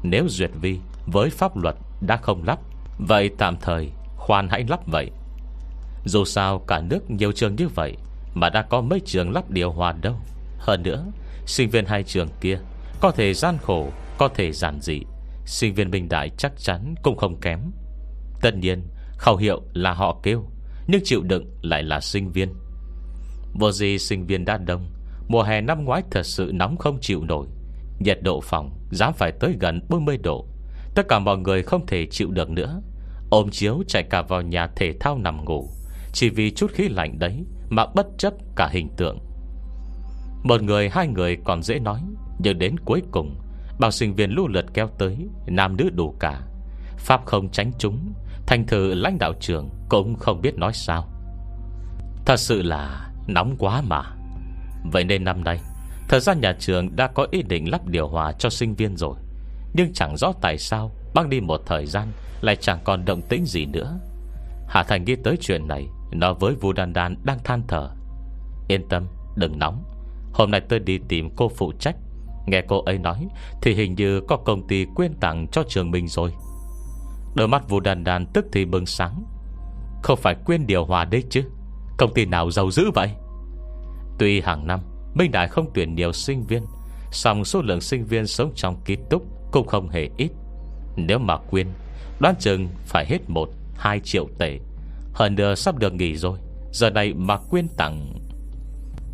[0.02, 2.58] Nếu duyệt vi với pháp luật đã không lắp,
[2.98, 5.10] Vậy tạm thời Khoan hãy lắp vậy.
[6.04, 7.96] Dù sao cả nước nhiều trường như vậy
[8.34, 10.14] Mà đã có mấy trường lắp điều hòa đâu.
[10.58, 11.06] Hơn nữa,
[11.46, 12.58] Sinh viên hai trường kia
[13.00, 13.88] Có thể gian khổ,
[14.18, 15.00] Có thể giản dị.
[15.46, 17.60] Sinh viên Minh Đại chắc chắn cũng không kém.
[18.40, 18.82] Tất nhiên,
[19.18, 20.44] Khẩu hiệu là họ kêu,
[20.86, 22.54] Nhưng chịu đựng lại là sinh viên.
[23.54, 24.86] Vô gì sinh viên đã đông,
[25.28, 27.46] Mùa hè năm ngoái thật sự nóng không chịu nổi.
[27.98, 30.46] Nhiệt độ phòng Dám phải tới gần 40 độ.
[30.94, 32.80] Tất cả mọi người không thể chịu được nữa.
[33.30, 35.70] Ôm chiếu chạy cả vào nhà thể thao nằm ngủ.
[36.14, 39.18] Chỉ vì chút khí lạnh đấy Mà bất chấp cả hình tượng.
[40.42, 42.00] Một người, hai người còn dễ nói,
[42.38, 43.40] Nhưng đến cuối cùng
[43.78, 46.40] Bao sinh viên lưu lượt kéo tới, Nam nữ đủ cả.
[46.96, 48.12] Pháp không tránh chúng,
[48.46, 51.08] Thành thử lãnh đạo trường Cũng không biết nói sao.
[52.26, 54.02] Thật sự là nóng quá mà.
[54.92, 55.60] Vậy nên năm nay
[56.08, 59.16] Thời gian nhà trường đã có ý định lắp điều hòa cho sinh viên rồi.
[59.74, 62.08] Nhưng chẳng rõ tại sao Băng đi một thời gian,
[62.40, 63.98] Lại chẳng còn động tĩnh gì nữa.
[64.68, 67.90] Hạ Thành nghĩ tới chuyện này Nói với Vu Đan Đan đang than thở.
[68.68, 69.84] Yên tâm, đừng nóng.
[70.32, 71.96] Hôm nay tôi đi tìm cô phụ trách.
[72.46, 73.28] Nghe cô ấy nói,
[73.62, 76.32] Thì hình như có công ty quyên tặng cho trường mình rồi.
[77.34, 79.24] Đôi mắt Vu Đan Đan tức thì bừng sáng.
[80.02, 81.44] Không phải quyên điều hòa đấy chứ?
[81.98, 83.10] Công ty nào giàu dữ vậy?
[84.18, 84.80] Tuy hàng năm,
[85.14, 86.62] Minh Đại không tuyển nhiều sinh viên,
[87.10, 89.22] song số lượng sinh viên sống trong ký túc
[89.52, 90.30] Cũng không hề ít.
[90.96, 91.66] Nếu mà quyên,
[92.20, 94.58] Đoán chừng phải hết 1-2 triệu tệ.
[95.14, 96.38] Hơn nữa sắp được nghỉ rồi,
[96.72, 98.12] Giờ này mà quyên tặng.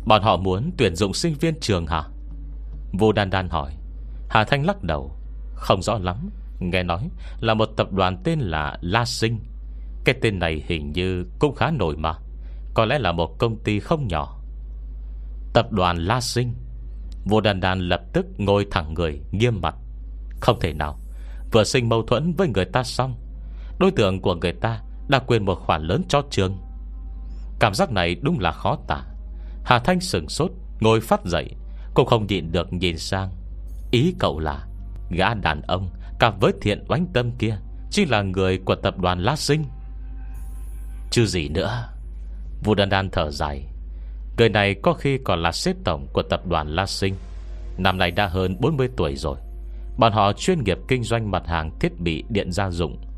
[0.05, 2.03] Bọn họ muốn tuyển dụng sinh viên trường hả?
[2.99, 3.73] Vô Đan Đan hỏi.
[4.29, 5.11] Hà Thanh lắc đầu.
[5.55, 7.09] Không rõ lắm, Nghe nói
[7.39, 9.39] là một tập đoàn tên là La Sinh.
[10.05, 12.13] Cái tên này hình như cũng khá nổi mà,
[12.73, 14.41] Có lẽ là một công ty không nhỏ.
[15.53, 16.53] Tập đoàn La Sinh.
[17.25, 19.75] Vô đàn đàn lập tức ngồi thẳng người, Nghiêm mặt.
[20.39, 20.99] Không thể nào,
[21.51, 23.15] Vừa sinh mâu thuẫn với người ta xong,
[23.79, 26.57] Đối tượng của người ta đã quên một khoản lớn cho trường
[27.59, 29.03] Cảm giác này đúng là khó tả.
[29.63, 31.49] Hà Thanh sừng sốt, Ngồi phát dậy,
[31.93, 33.29] Cũng không nhịn được nhìn sang.
[33.91, 34.67] Ý cậu là,
[35.09, 37.57] Gã đàn ông, cả với thiện oánh tâm kia,
[37.91, 39.63] Chỉ là người của tập đoàn La Sinh.
[41.11, 41.87] Chứ gì nữa.
[42.63, 43.65] Vũ Đan Đan thở dài.
[44.37, 47.15] Người này có khi còn là xếp tổng của tập đoàn La Sinh.
[47.77, 49.37] Năm nay đã hơn 40 tuổi rồi.
[49.97, 53.10] Bọn họ chuyên nghiệp kinh doanh mặt hàng thiết bị điện gia dụng.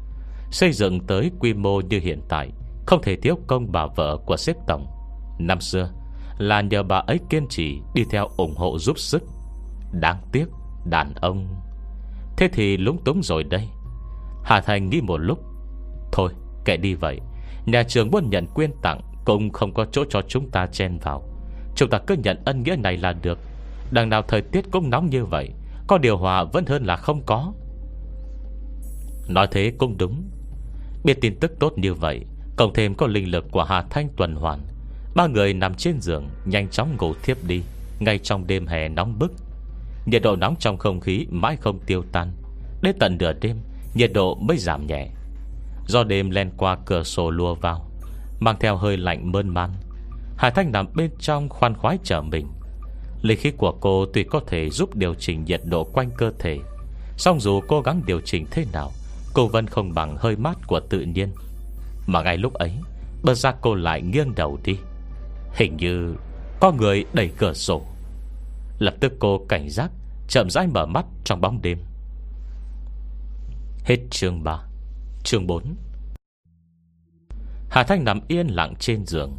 [0.53, 2.51] Xây dựng tới quy mô như hiện tại,
[2.85, 4.87] Không thể thiếu công bà vợ của xếp tổng.
[5.39, 5.89] Năm xưa,
[6.37, 9.23] Là nhờ bà ấy kiên trì Đi theo ủng hộ giúp sức.
[9.91, 10.45] Đáng tiếc,
[10.85, 11.47] đàn ông.
[12.37, 13.69] Thế thì lúng túng rồi đây.
[14.43, 15.39] Hà Thành nghĩ một lúc.
[16.11, 16.31] Thôi,
[16.65, 17.19] kệ đi vậy.
[17.65, 21.23] Nhà trường muốn nhận quyên tặng cũng không có chỗ cho chúng ta chen vào.
[21.75, 23.39] Chúng ta cứ nhận ân nghĩa này là được.
[23.91, 25.49] Đằng nào thời tiết cũng nóng như vậy,
[25.87, 27.53] Có điều hòa vẫn hơn là không có.
[29.27, 30.29] Nói thế cũng đúng.
[31.03, 32.21] Biết tin tức tốt như vậy,
[32.55, 34.59] Cộng thêm có linh lực của Hà Thanh tuần hoàn.
[35.15, 37.61] Ba người nằm trên giường, Nhanh chóng ngủ thiếp đi.
[37.99, 39.31] Ngay trong đêm hè nóng bức,
[40.05, 42.31] Nhiệt độ nóng trong không khí mãi không tiêu tan.
[42.81, 43.57] Đến tận nửa đêm,
[43.93, 45.07] Nhiệt độ mới giảm nhẹ.
[45.87, 47.89] Do đêm len qua cửa sổ lùa vào,
[48.39, 49.69] Mang theo hơi lạnh mơn man
[50.37, 52.47] Hải Thanh nằm bên trong khoan khoái trở mình.
[53.21, 56.59] Lý khí của cô tuy có thể giúp điều chỉnh nhiệt độ quanh cơ thể,
[57.17, 58.91] song dù cố gắng điều chỉnh thế nào
[59.33, 61.29] Cô vẫn không bằng hơi mát của tự nhiên.
[62.07, 62.71] Mà ngay lúc ấy
[63.23, 64.77] Bơ ra cô lại nghiêng đầu đi.
[65.53, 66.15] Hình như
[66.59, 67.81] Có người đẩy cửa sổ.
[68.79, 69.91] Lập tức cô cảnh giác,
[70.27, 71.77] Chậm rãi mở mắt trong bóng đêm.
[73.85, 74.59] Hết chương 3
[75.23, 75.75] Chương 4
[77.69, 79.37] Hà Thanh nằm yên lặng trên giường.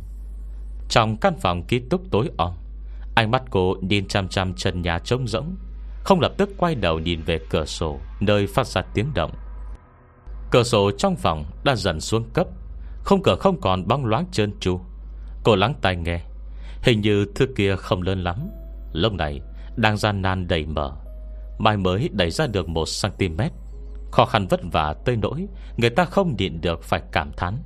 [0.89, 2.53] Trong căn phòng ký túc tối om,
[3.15, 5.57] Ánh mắt cô nhìn chăm chăm chân nhà trống rỗng,
[6.05, 9.33] Không lập tức quay đầu nhìn về cửa sổ, Nơi phát ra tiếng động.
[10.55, 12.47] Cửa sổ trong phòng đã dần xuống cấp.
[13.05, 14.81] Không cửa không còn bóng loáng trơn tru.
[15.45, 16.21] Cô lắng tai nghe.
[16.83, 18.51] Hình như thứ kia không lớn lắm.
[18.93, 19.40] Lúc này,
[19.77, 20.93] đang gian nan đầy mở
[21.59, 23.49] Mai mới đẩy ra được 1cm
[24.12, 27.62] Khó khăn vất vả tới nỗi Người ta không nhịn được phải cảm thán.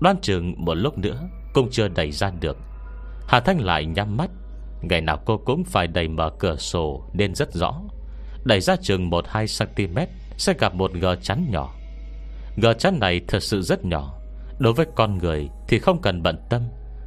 [0.00, 2.56] Đoan chừng một lúc nữa Cũng chưa đẩy ra được.
[3.28, 4.30] Hà Thanh lại nhắm mắt.
[4.82, 7.80] Ngày nào cô cũng phải đẩy mở cửa sổ Nên rất rõ.
[8.44, 11.74] Đẩy ra chừng 1-2cm Sẽ gặp một gờ chắn nhỏ.
[12.56, 14.14] Gờ chắn này thật sự rất nhỏ.
[14.58, 16.62] Đối với con người thì không cần bận tâm.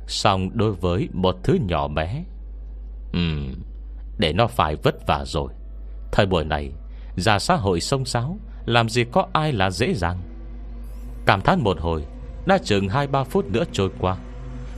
[0.08, 2.24] Xong đối với một thứ nhỏ bé,
[3.14, 3.54] Ừm,
[4.18, 5.54] Để nó phải vất vả rồi.
[6.12, 6.72] Thời buổi này
[7.16, 10.22] Ra xã hội sông sáo Làm gì có ai là dễ dàng.
[11.26, 12.06] Cảm thán một hồi,
[12.46, 14.18] đã chừng 2-3 phút nữa trôi qua.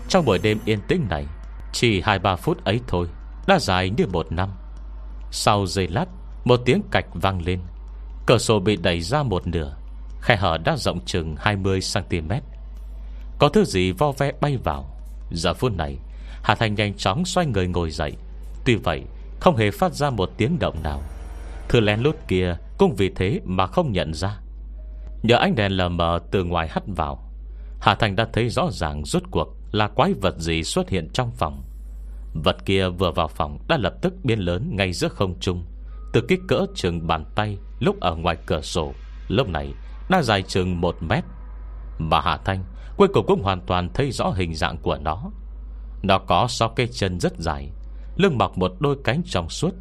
[0.09, 1.25] Trong buổi đêm yên tĩnh này,
[1.73, 3.07] Chỉ 2-3 phút ấy thôi,
[3.47, 4.49] Đã dài như một năm.
[5.31, 6.05] Sau giây lát,
[6.45, 7.59] Một tiếng cạch vang lên.
[8.27, 9.75] Cửa sổ bị đẩy ra một nửa.
[10.25, 12.41] Khe hở đã rộng chừng 20cm
[13.39, 14.85] Có thứ gì vo ve bay vào?
[15.31, 15.97] Giờ phút này,
[16.43, 18.13] Hà Thành nhanh chóng xoay người ngồi dậy.
[18.65, 19.03] Tuy vậy,
[19.39, 21.01] không hề phát ra một tiếng động nào.
[21.69, 24.39] Thư lén lút kia Cũng vì thế mà không nhận ra.
[25.23, 27.31] Nhờ ánh đèn lờ mờ từ ngoài hắt vào,
[27.81, 31.31] Hà Thành đã thấy rõ ràng rốt cuộc Là quái vật gì xuất hiện trong
[31.31, 31.63] phòng.
[32.33, 35.65] Vật kia vừa vào phòng Đã lập tức biến lớn ngay giữa không trung,
[36.13, 38.93] Từ kích cỡ chừng bàn tay Lúc ở ngoài cửa sổ.
[39.27, 39.73] Lúc này
[40.09, 41.23] đã dài chừng một mét.
[41.97, 42.63] Mà Hà Thanh
[42.97, 45.31] Cuối cùng cũng hoàn toàn thấy rõ hình dạng của nó.
[46.03, 47.71] Nó có sáu cây chân rất dài,
[48.15, 49.73] Lưng mọc một đôi cánh trong suốt.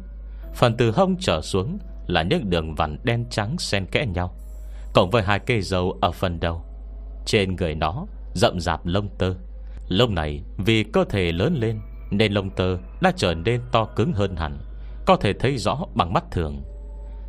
[0.55, 4.35] Phần từ hông trở xuống Là những đường vằn đen trắng xen kẽ nhau,
[4.93, 6.65] Cộng với hai cây dầu ở phần đầu.
[7.25, 9.33] Trên người nó Rậm rạp lông tơ.
[9.87, 14.13] Lông này, vì cơ thể lớn lên Nên lông tơ đã trở nên to cứng
[14.13, 14.57] hơn hẳn,
[15.05, 16.63] Có thể thấy rõ bằng mắt thường.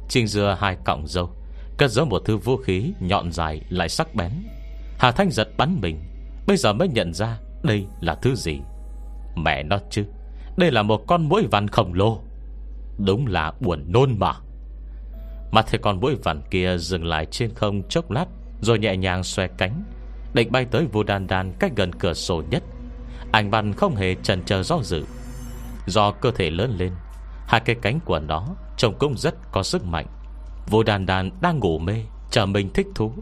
[0.08, 1.35] Trình dừa hai cọng dâu
[1.78, 4.32] Cất giấu một thứ vũ khí, nhọn dài, lại sắc bén.
[4.98, 6.00] Hà Thanh giật bắn mình.
[6.46, 8.60] Bây giờ mới nhận ra đây là thứ gì?
[9.36, 10.04] Mẹ nó chứ,
[10.56, 12.20] Đây là một con mũi vằn khổng lồ.
[12.98, 14.32] Đúng là buồn nôn mà.
[15.52, 18.26] Mà thấy con mũi vằn kia dừng lại trên không chốc lát,
[18.60, 19.84] Rồi nhẹ nhàng xòe cánh,
[20.34, 22.62] Định bay tới vô đan đan cách gần cửa sổ nhất.
[23.32, 25.04] Anh văn không hề chần chờ do dự.
[25.86, 26.92] Do cơ thể lớn lên,
[27.46, 30.06] Hai cái cánh của nó Trông cũng rất có sức mạnh.
[30.70, 33.12] Vô đàn đàn đang ngủ mê, Chờ mình thích thú.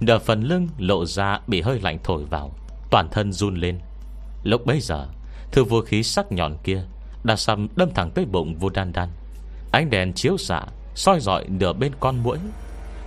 [0.00, 2.50] Nửa phần lưng lộ ra bị hơi lạnh thổi vào,
[2.90, 3.78] Toàn thân run lên.
[4.42, 5.06] Lúc bấy giờ
[5.52, 6.82] Thư vũ khí sắc nhọn kia
[7.24, 9.08] Đã xăm đâm thẳng tới bụng vô đan đan
[9.72, 10.62] Ánh đèn chiếu xạ,
[10.94, 12.38] soi dọi nửa bên con mũi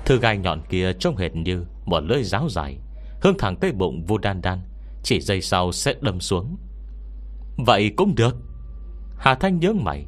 [0.06, 2.78] Thư gai nhọn kia trông hệt như Một lưỡi giáo dài,
[3.22, 4.60] Hướng thẳng tới bụng vô đan đan
[5.04, 6.58] Chỉ giây sau sẽ đâm xuống.
[7.58, 8.36] Vậy cũng được.
[9.18, 10.06] Hà Thanh nhớ mày,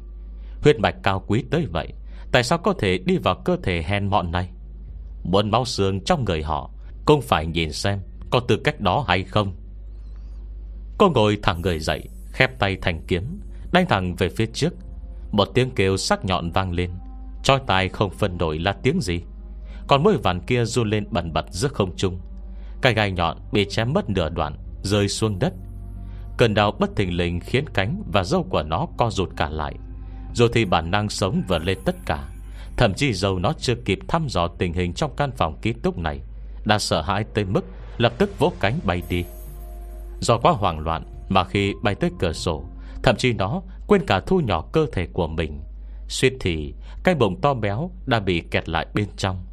[0.62, 1.92] Huyết mạch cao quý tới vậy
[2.34, 4.48] Tại sao có thể đi vào cơ thể hèn mọn này?
[5.22, 6.70] Muốn máu xương trong người họ,
[7.04, 9.52] Cũng phải nhìn xem Có tư cách đó hay không.
[10.98, 13.40] Cô ngồi thẳng người dậy, Khép tay thành kiếm,
[13.72, 14.74] Đánh thẳng về phía trước.
[15.32, 16.90] Một tiếng kêu sắc nhọn vang lên
[17.42, 19.20] Choi tai không phân nổi là tiếng gì.
[19.88, 22.20] Còn mũi vàn kia run lên bẩn bật giữa không trung.
[22.82, 25.52] Cái gai nhọn bị chém mất nửa đoạn, Rơi xuống đất.
[26.36, 29.74] Cơn đau bất thình lình khiến cánh Và dâu của nó co rụt cả lại
[30.34, 32.28] rồi thì bản năng sống vượt lên tất cả,
[32.76, 35.98] Thậm chí dầu nó chưa kịp thăm dò tình hình Trong căn phòng ký túc
[35.98, 36.20] này,
[36.64, 37.64] Đã sợ hãi tới mức
[37.96, 39.24] lập tức vỗ cánh bay đi.
[40.20, 42.64] Do quá hoảng loạn Mà khi bay tới cửa sổ,
[43.02, 45.60] Thậm chí nó quên cả thu nhỏ cơ thể của mình.
[46.08, 49.44] Suýt thì, Cái bụng to béo đã bị kẹt lại bên trong.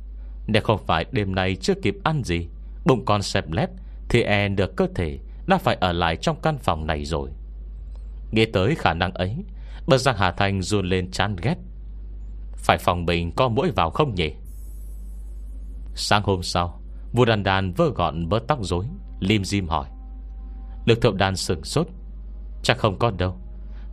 [0.48, 2.48] Nếu không phải đêm nay chưa kịp ăn gì,
[2.86, 3.70] Bụng con xẹp lép,
[4.10, 7.30] Thì e được cơ thể Đã phải ở lại trong căn phòng này rồi.
[8.32, 9.36] Nghĩ tới khả năng ấy
[9.92, 11.56] bất giác Hà Thanh run lên chán ghét.
[12.56, 14.34] Phải phòng mình có mũi vào không nhỉ?
[15.96, 16.82] Sáng hôm sau
[17.14, 18.86] Vua đàn đàn vơ gọn bớt tóc rối,
[19.20, 19.88] Lim dim hỏi.
[20.86, 21.88] Lực thượng đàn sừng sốt.
[22.64, 23.38] Chắc không có đâu.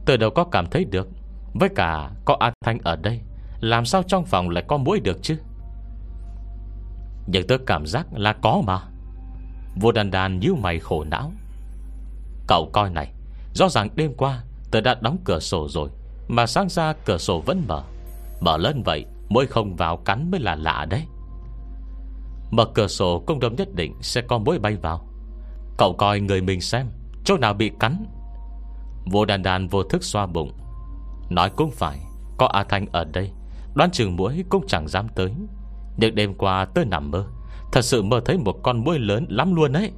[0.06, 1.08] Từ đầu có cảm thấy được.
[1.54, 3.20] Với cả có A Thanh ở đây,
[3.60, 5.36] Làm sao trong phòng lại có mũi được chứ?
[7.26, 8.80] Nhưng tôi cảm giác là có mà.
[9.80, 11.32] Vua đàn đàn như mày khổ não.
[12.46, 13.12] Cậu coi này,
[13.54, 15.88] Rõ ràng đêm qua Tôi đã đóng cửa sổ rồi,
[16.28, 17.82] Mà sáng ra cửa sổ vẫn mở.
[18.40, 21.04] Mở lên vậy Mỗi không vào cắn mới là lạ đấy.
[22.50, 25.08] Mở cửa sổ, công đồng nhất định Sẽ có mối bay vào.
[25.78, 26.86] Cậu coi người mình xem,
[27.24, 28.04] Chỗ nào bị cắn?
[29.10, 30.52] Vô đàn đàn vô thức xoa bụng.
[31.30, 31.98] Nói cũng phải,
[32.38, 33.30] Có A Thanh ở đây,
[33.74, 35.32] Đoán chừng mũi cũng chẳng dám tới.
[35.96, 37.24] Nhưng đêm qua tôi nằm mơ,
[37.72, 39.92] Thật sự mơ thấy một con mũi lớn lắm luôn ấy.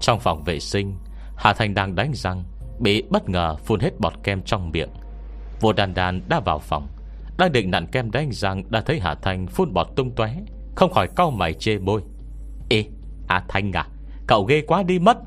[0.00, 0.98] Trong phòng vệ sinh,
[1.36, 2.44] Hà Thành đang đánh răng
[2.78, 4.90] Bị bất ngờ phun hết bọt kem trong miệng.
[5.60, 6.88] Vô đàn đàn đã vào phòng,
[7.38, 10.36] Đang định nặn kem đánh răng, Đã thấy Hà Thanh phun bọt tung tóe,
[10.76, 12.02] Không khỏi cau mày chê môi.
[12.68, 12.84] Ê,
[13.28, 13.86] Hà Thanh à
[14.26, 15.18] Cậu ghê quá đi mất.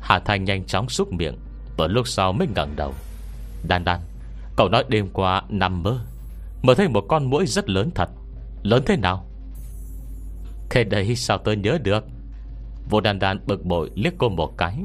[0.00, 1.38] Hà Thanh nhanh chóng xúc miệng
[1.76, 2.92] Và lúc sau mới ngẩng đầu.
[3.68, 4.00] Đan đan,
[4.56, 6.00] Cậu nói đêm qua nằm mơ
[6.62, 8.08] Mơ thấy một con mũi rất lớn thật.
[8.62, 9.26] Lớn thế nào?
[10.70, 12.04] Thế đấy, sao tôi nhớ được?
[12.90, 14.78] Vô đàn đàn bực bội liếc cô một cái.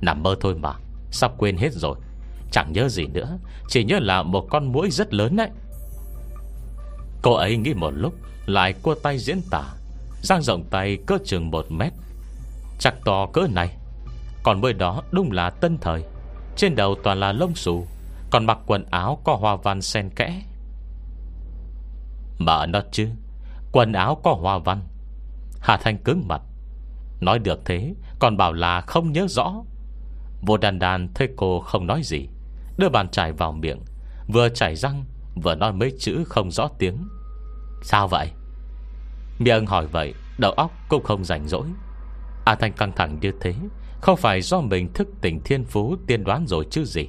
[0.00, 0.72] Nằm mơ thôi mà.
[1.10, 1.98] Sắp quên hết rồi.
[2.50, 3.38] Chẳng nhớ gì nữa.
[3.68, 5.48] Chỉ nhớ là một con mũi rất lớn đấy.
[7.22, 8.14] Cô ấy nghĩ một lúc,
[8.46, 9.64] Lại cua tay diễn tả.
[10.22, 11.92] Giang rộng tay cỡ chừng một mét.
[12.78, 13.76] Chắc to cỡ này.
[14.42, 16.04] Còn mũi đó đúng là tân thời.
[16.56, 17.86] Trên đầu toàn là lông xù,
[18.30, 20.42] Còn mặc quần áo có hoa văn sen kẽ.
[22.38, 23.08] Mà nó chứ,
[23.72, 24.82] Quần áo có hoa văn.
[25.60, 26.42] Hà Thanh cứng mặt.
[27.20, 29.54] Nói được thế, Còn bảo là không nhớ rõ.
[30.42, 32.28] Vô đàn đàn thấy cô không nói gì.
[32.78, 33.80] Đưa bàn chải vào miệng.
[34.28, 35.04] Vừa chảy răng,
[35.42, 37.08] Vừa nói mấy chữ không rõ tiếng.
[37.82, 38.30] Sao vậy?
[39.38, 41.66] Miệng hỏi vậy, Đầu óc cũng không rảnh rỗi.
[42.44, 43.54] A Thanh căng thẳng như thế,
[44.00, 47.08] Không phải do mình thức tỉnh thiên phú tiên đoán rồi chứ gì?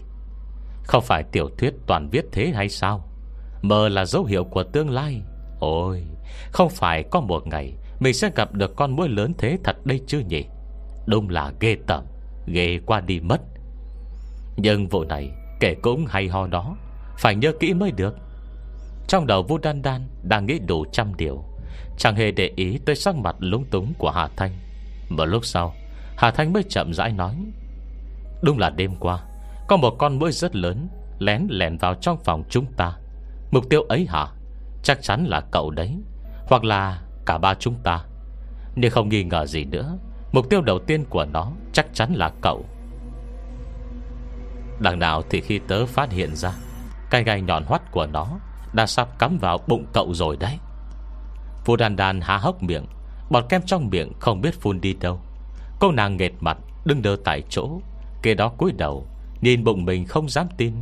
[0.83, 3.09] Không phải tiểu thuyết toàn viết thế hay sao?
[3.61, 5.21] Mờ là dấu hiệu của tương lai.
[5.59, 6.03] Ôi,
[6.51, 10.01] Không phải có một ngày Mình sẽ gặp được con mũi lớn thế thật đây
[10.07, 10.45] chứ nhỉ?
[11.05, 12.03] Đúng là ghê tởm.
[12.51, 13.41] Ghê qua đi mất.
[14.57, 16.75] Nhưng vụ này kể cũng hay ho đó,
[17.17, 18.15] Phải nhớ kỹ mới được.
[19.07, 21.43] Trong đầu Vu Đan Đan Đang nghĩ đủ trăm điều,
[21.97, 24.51] Chẳng hề để ý tới sắc mặt lúng túng của Hà Thanh.
[25.09, 25.73] Một lúc sau,
[26.17, 27.35] Hà Thanh mới chậm rãi nói,
[28.41, 29.19] Đúng là đêm qua,
[29.67, 30.87] Có một con mũi rất lớn
[31.19, 32.97] Lén lẻn vào trong phòng chúng ta.
[33.51, 34.27] Mục tiêu ấy hả?
[34.83, 35.95] Chắc chắn là cậu đấy,
[36.47, 38.05] Hoặc là cả ba chúng ta.
[38.75, 39.97] Nhưng không nghi ngờ gì nữa
[40.31, 42.65] Mục tiêu đầu tiên của nó chắc chắn là cậu.
[44.79, 46.51] Đằng nào thì khi tớ phát hiện ra,
[47.09, 48.27] Cái gai nhọn hoắt của nó
[48.73, 50.57] Đã sắp cắm vào bụng cậu rồi đấy.
[51.65, 52.85] Phu đàn đàn há hốc miệng,
[53.29, 55.19] Bọt kem trong miệng không biết phun đi đâu.
[55.79, 57.69] Cô nàng nghệt mặt, Đứng đơ tại chỗ
[58.21, 59.07] Kế đó cúi đầu,
[59.41, 60.73] Nhìn bụng mình không dám tin.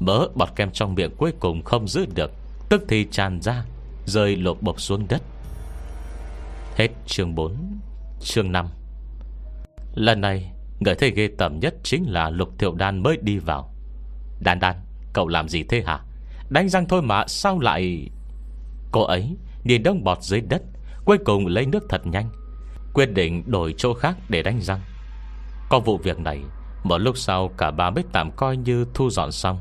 [0.00, 2.30] Mỡ bọt kem trong miệng cuối cùng không giữ được,
[2.68, 3.64] Tức thì tràn ra,
[4.06, 5.22] Rơi lộp bộc xuống đất.
[6.76, 7.56] Hết chương 4
[8.24, 8.66] Chương 5
[9.94, 13.74] Lần này, Người thấy ghê tởm nhất chính là Lục Thiệu Đan mới đi vào.
[14.40, 14.76] Đan Đan,
[15.12, 16.00] Cậu làm gì thế hả?
[16.50, 18.10] Đánh răng thôi mà, sao lại
[18.92, 20.62] Cô ấy nhìn đông bọt dưới đất,
[21.04, 22.30] Cuối cùng lấy nước thật nhanh,
[22.94, 24.80] Quyết định đổi chỗ khác để đánh răng.
[25.68, 26.40] Có vụ việc này,
[26.84, 29.58] Một lúc sau cả ba mới tạm coi như thu dọn xong.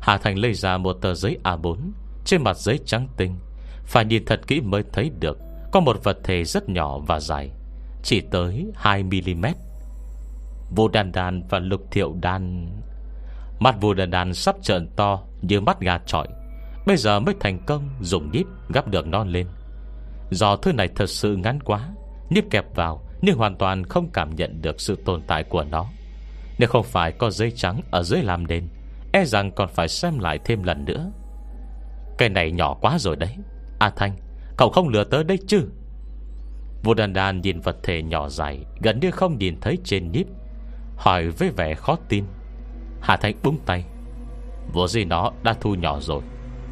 [0.00, 1.76] Hà Thành lấy ra một tờ giấy A4
[2.24, 3.36] Trên mặt giấy trắng tinh.
[3.84, 5.38] Phải nhìn thật kỹ mới thấy được,
[5.72, 7.50] Có một vật thể rất nhỏ và dài.
[8.02, 9.52] Chỉ tới 2mm
[10.70, 12.68] Vô đàn đàn và lục thiệu đàn.
[13.58, 16.28] Mắt vô đàn đàn sắp trợn to Như mắt gà trọi
[16.86, 19.46] Bây giờ mới thành công, dùng nhíp, gắp được non lên.
[20.30, 21.88] Do thứ này thật sự ngắn quá,
[22.30, 25.86] Nhíp kẹp vào Nhưng hoàn toàn không cảm nhận được sự tồn tại của nó.
[26.58, 28.68] Nếu không phải có dây trắng Ở dưới làm đền
[29.12, 31.10] E rằng còn phải xem lại thêm lần nữa.
[32.18, 33.36] Cái này nhỏ quá rồi đấy.
[33.78, 34.16] A Thanh,
[34.56, 35.68] Cậu không lừa tới đây chứ?
[36.82, 40.26] Vô đàn đàn nhìn vật thể nhỏ dài, Gần như không nhìn thấy trên nhíp
[40.96, 42.24] Hỏi với vẻ khó tin.
[43.00, 43.84] Hà Thanh búng tay.
[44.72, 46.22] Vô gì nó đã thu nhỏ rồi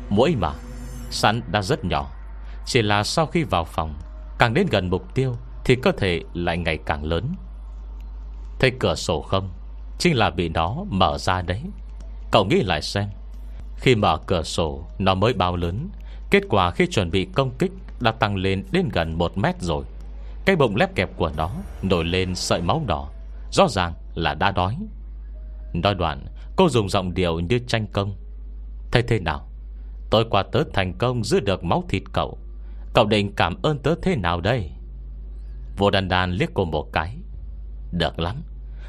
[0.09, 0.53] Mỗi mà
[1.11, 2.11] Sẵn đã rất nhỏ.
[2.67, 3.95] Chỉ là sau khi vào phòng,
[4.39, 7.35] Càng đến gần mục tiêu Thì cơ thể lại ngày càng lớn.
[8.61, 9.51] Thấy cửa sổ không?
[9.99, 11.63] Chính là bị nó mở ra đấy.
[12.31, 13.09] Cậu nghĩ lại xem,
[13.77, 15.89] Khi mở cửa sổ, Nó mới bao lớn.
[16.31, 19.85] Kết quả khi chuẩn bị công kích Đã tăng lên đến gần 1 mét rồi.
[20.51, 21.51] Cái bụng lép kẹp của nó
[21.83, 23.09] Nổi lên sợi máu đỏ.
[23.53, 24.77] Rõ ràng là đã đói.
[25.75, 28.17] Nói đoạn, Cô dùng giọng điệu như tranh công.
[28.93, 29.49] Thế thế nào?
[30.11, 32.39] Tôi qua tớ thành công giữ được máu thịt cậu.
[32.95, 34.71] Cậu định cảm ơn tớ thế nào đây?
[35.77, 37.17] Vô đàn đàn liếc cô một cái.
[37.93, 38.43] Được lắm.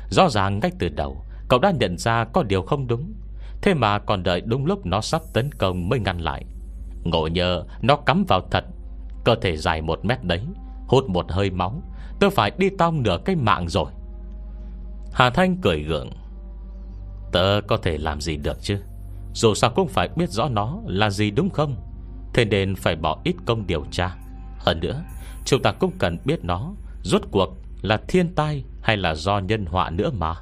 [0.09, 3.13] Rõ ràng ngay từ đầu, Cậu đã nhận ra có điều không đúng.
[3.61, 6.45] Thế mà còn đợi đúng lúc nó sắp tấn công Mới ngăn lại.
[7.03, 8.63] Ngộ nhờ nó cắm vào thật,
[9.23, 10.41] Cơ thể dài một mét đấy.
[10.91, 11.81] Hút một hơi máu,
[12.19, 13.91] Tôi phải đi tong nửa cái mạng rồi.
[15.13, 16.09] Hà Thanh cười gượng.
[17.31, 18.77] Tớ có thể làm gì được chứ?
[19.33, 21.75] Dù sao cũng phải biết rõ nó là gì đúng không?
[22.33, 24.15] Thế nên phải bỏ ít công điều tra.
[24.57, 25.03] Hơn nữa,
[25.45, 26.73] Chúng ta cũng cần biết nó,
[27.03, 27.49] Rốt cuộc
[27.81, 30.35] là thiên tai Hay là do nhân họa nữa mà.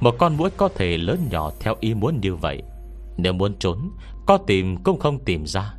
[0.00, 2.62] Một con mũi có thể lớn nhỏ Theo ý muốn như vậy,
[3.16, 3.90] Nếu muốn trốn,
[4.26, 5.74] Có tìm cũng không tìm ra.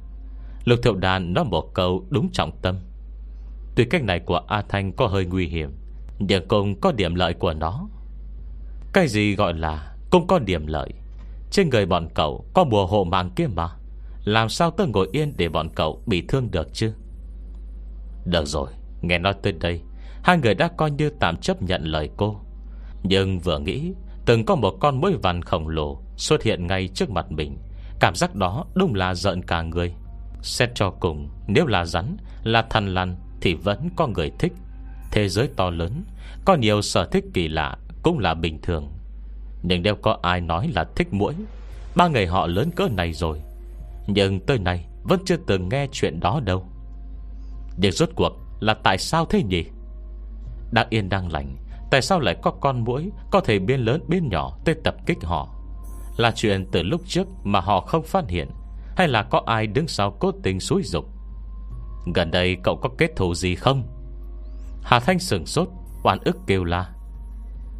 [0.65, 2.75] Lục thiệu đàn nói một câu đúng trọng tâm.
[3.79, 5.71] Tuy cách này của A Thanh có hơi nguy hiểm,
[6.19, 7.87] Nhưng cũng có điểm lợi của nó.
[8.93, 10.89] Cái gì gọi là Cũng có điểm lợi.
[11.51, 13.69] Trên người bọn cậu có bùa hộ mạng kia mà.
[14.23, 16.93] Làm sao tôi ngồi yên để bọn cậu Bị thương được chứ?
[18.25, 18.69] Được rồi,
[19.01, 19.81] Nghe nói tới đây,
[20.23, 22.39] Hai người đã coi như tạm chấp nhận lời cô.
[23.03, 23.93] Nhưng vừa nghĩ,
[24.25, 27.57] Từng có một con mũi vằn khổng lồ Xuất hiện ngay trước mặt mình.
[27.99, 29.93] Cảm giác đó đúng là giận cả người.
[30.41, 34.53] Xét cho cùng, Nếu là rắn, Là thần lằn thì vẫn có người thích.
[35.11, 36.03] Thế giới to lớn,
[36.45, 38.91] Có nhiều sở thích kỳ lạ Cũng là bình thường.
[39.63, 41.33] Nhưng đâu có ai nói là thích mũi
[41.95, 43.41] Ba người họ lớn cỡ này rồi.
[44.07, 46.65] Nhưng tới nay Vẫn chưa từng nghe chuyện đó đâu.
[47.77, 49.65] Nhưng rốt cuộc là tại sao thế nhỉ?
[50.71, 51.55] Đang yên đang lành,
[51.91, 55.23] Tại sao lại có con mũi Có thể biến lớn biến nhỏ tới tập kích
[55.23, 55.55] họ?
[56.17, 58.49] Là chuyện từ lúc trước Mà họ không phát hiện,
[58.97, 61.18] Hay là có ai đứng sau cố tình xúi dục?
[62.13, 63.83] Gần đây cậu có kết thù gì không?
[64.83, 65.69] Hà Thanh sừng sốt,
[66.03, 66.89] Oan ức kêu la.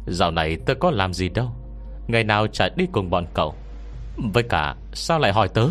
[0.06, 1.48] Dạo này tớ có làm gì đâu,
[2.08, 3.54] Ngày nào chạy đi cùng bọn cậu.
[4.32, 5.68] Với cả sao lại hỏi tớ?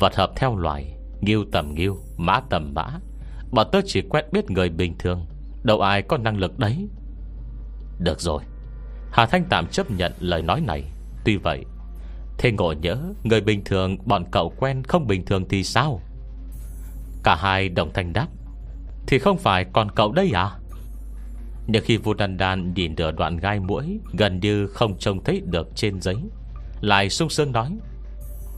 [0.00, 2.86] Vật hợp theo loài, Nghiêu tầm nghiêu, Mã tầm mã.
[3.50, 5.26] Bọn tớ chỉ quen biết người bình thường,
[5.62, 6.88] Đâu ai có năng lực đấy.
[7.98, 8.42] Được rồi,
[9.12, 10.84] Hà Thanh tạm chấp nhận lời nói này.
[11.24, 11.64] Tuy vậy,
[12.38, 16.00] Thế ngộ nhớ Người bình thường bọn cậu quen không bình thường thì sao?
[17.22, 18.26] Cả hai đồng thanh đáp,
[19.06, 20.50] Thì không phải còn cậu đây à?
[21.66, 25.42] Nhưng khi vua đan đan nhìn được đoạn gai mũi Gần như không trông thấy
[25.44, 26.16] được trên giấy,
[26.80, 27.76] Lại sung sướng nói,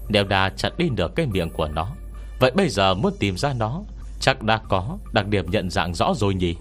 [0.09, 1.95] Nếu đã chặt đi được cái miệng của nó,
[2.41, 3.83] Vậy bây giờ muốn tìm ra nó
[4.21, 6.57] Chắc đã có đặc điểm nhận dạng rõ rồi nhỉ?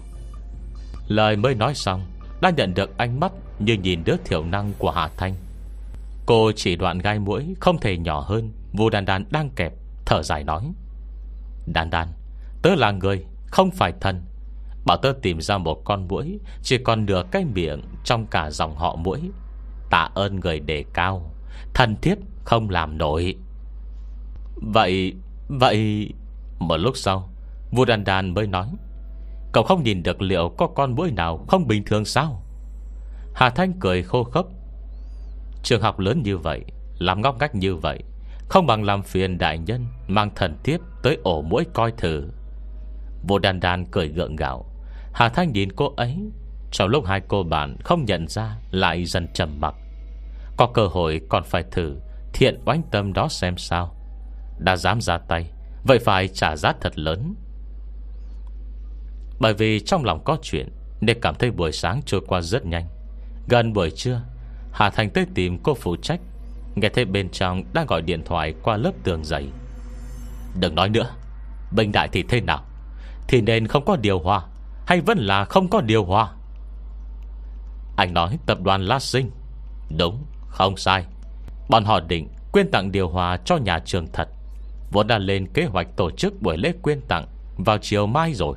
[1.08, 2.04] Lời mới nói xong,
[2.40, 5.34] Đã nhận được ánh mắt Như nhìn đứa thiểu năng của Hà Thanh.
[6.26, 9.72] Cô chỉ đoạn gai mũi Không thể nhỏ hơn Vua đàn đàn đang kẹp,
[10.06, 10.72] Thở dài nói
[11.66, 12.12] Đàn đàn
[12.62, 14.24] Tớ là người, Không phải thần.
[14.86, 18.76] Bảo tớ tìm ra một con mũi Chỉ còn nửa cái miệng Trong cả dòng
[18.76, 19.20] họ mũi
[19.90, 21.30] Tạ ơn người đề cao
[21.74, 23.36] Thần thiếp không làm nổi.
[24.56, 25.14] Vậy
[25.48, 26.10] Vậy,
[26.58, 27.30] Một lúc sau
[27.70, 28.68] Vua đàn đàn mới nói,
[29.52, 32.42] Cậu không nhìn được liệu có con mũi nào Không bình thường sao?
[33.34, 34.46] Hà Thanh cười khô khốc,
[35.62, 36.64] Trường học lớn như vậy,
[36.98, 38.02] Làm ngóc ngách như vậy
[38.48, 42.28] không bằng làm phiền đại nhân, Mang thần tiếp tới ổ mũi coi thử.
[43.28, 44.66] Vô đàn đàn cười gượng gạo.
[45.12, 46.18] Hà Thanh nhìn cô ấy,
[46.72, 49.74] Trong lúc hai cô bạn không nhận ra Lại dần trầm mặc.
[50.56, 51.96] Có cơ hội còn phải thử,
[52.32, 53.96] Thiện oánh tâm đó xem sao.
[54.58, 55.50] Đã dám ra tay,
[55.84, 57.34] Vậy phải trả giá thật lớn.
[59.40, 60.68] Bởi vì trong lòng có chuyện,
[61.00, 62.86] Nên cảm thấy buổi sáng trôi qua rất nhanh.
[63.48, 64.22] Gần buổi trưa,
[64.72, 66.20] Hà Thành tới tìm cô phụ trách
[66.74, 69.48] Nghe thấy bên trong đang gọi điện thoại Qua lớp tường dày
[70.60, 71.10] Đừng nói nữa,
[71.76, 72.64] Bệnh đại thì thế nào?
[73.28, 74.42] Thì nên không có điều hòa,
[74.86, 76.32] Hay vẫn là không có điều hòa?
[77.96, 79.30] Anh nói tập đoàn La Sinh
[79.98, 81.04] Đúng, không sai.
[81.68, 84.28] Bọn họ định quyên tặng điều hòa cho nhà trường thật.
[84.90, 88.56] Vốn đã lên kế hoạch tổ chức buổi lễ quyên tặng Vào chiều mai rồi.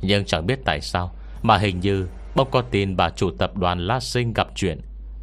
[0.00, 3.86] Nhưng chẳng biết tại sao Mà hình như bỗng có tin bà chủ tập đoàn
[3.86, 4.80] La Sinh gặp chuyện.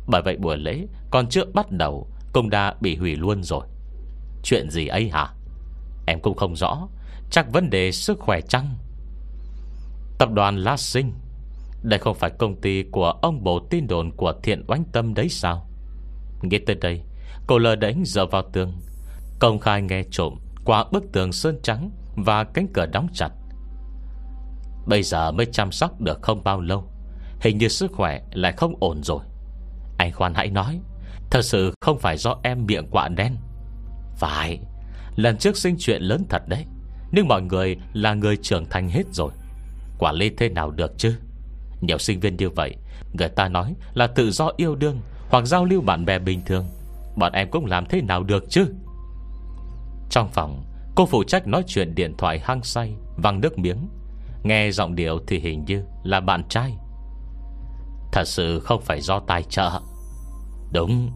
[0.08, 3.68] Bởi vậy buổi lễ còn chưa bắt đầu cũng đã bị hủy luôn rồi.
[4.44, 5.34] Chuyện gì ấy hả?
[6.08, 6.88] Em cũng không rõ.
[7.32, 8.78] Chắc vấn đề sức khỏe chăng?
[10.20, 11.14] Tập đoàn La Sinh
[11.84, 15.30] Đây không phải công ty của ông bố tin đồn Của thiện oánh tâm đấy
[15.30, 15.68] sao?
[16.42, 17.02] Nghe tới đây,
[17.48, 18.74] Cô lờ đánh dở vào tường.
[19.40, 23.30] Công khai nghe trộm Qua bức tường sơn trắng Và cánh cửa đóng chặt.
[24.86, 26.92] Bây giờ mới chăm sóc được không bao lâu,
[27.42, 29.24] Hình như sức khỏe lại không ổn rồi.
[29.98, 30.80] Anh khoan hãy nói
[31.32, 33.36] Thật sự không phải do em miệng quạ đen.
[34.16, 34.60] Phải,
[35.16, 36.66] Lần trước sinh chuyện lớn thật đấy.
[37.12, 39.32] Nhưng mọi người là người trưởng thành hết rồi.
[40.00, 41.16] Quản lý thế nào được chứ?
[41.82, 42.76] Nhiều sinh viên như vậy,
[43.14, 46.66] Người ta nói là tự do yêu đương Hoặc giao lưu bạn bè bình thường.
[47.16, 48.66] Bọn em cũng làm thế nào được chứ?
[50.10, 50.64] Trong phòng,
[50.96, 53.88] Cô phụ trách nói chuyện điện thoại hăng say, Văng nước miếng.
[54.44, 56.74] Nghe giọng điệu thì hình như là bạn trai.
[58.12, 59.82] Thật sự không phải do tài trợ.
[60.74, 61.12] Đúng,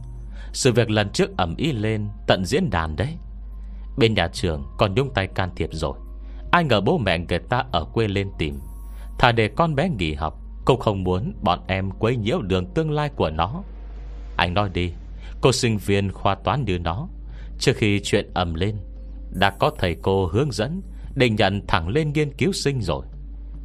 [0.54, 3.18] Sự việc lần trước ẩm ý lên, Tận diễn đàn đấy.
[3.98, 5.98] Bên nhà trường còn nhung tay can thiệp rồi.
[6.52, 8.60] Ai ngờ bố mẹ người ta ở quê lên tìm.
[9.20, 10.34] Thà để con bé nghỉ học,
[10.66, 13.64] Cũng không muốn bọn em quấy nhiễu đường tương lai của nó.
[14.38, 14.92] Anh nói đi,
[15.42, 17.08] Cô sinh viên khoa toán như nó,
[17.60, 18.76] Trước khi chuyện ầm lên,
[19.32, 20.82] Đã có thầy cô hướng dẫn
[21.16, 23.06] Định nhận thẳng lên nghiên cứu sinh rồi.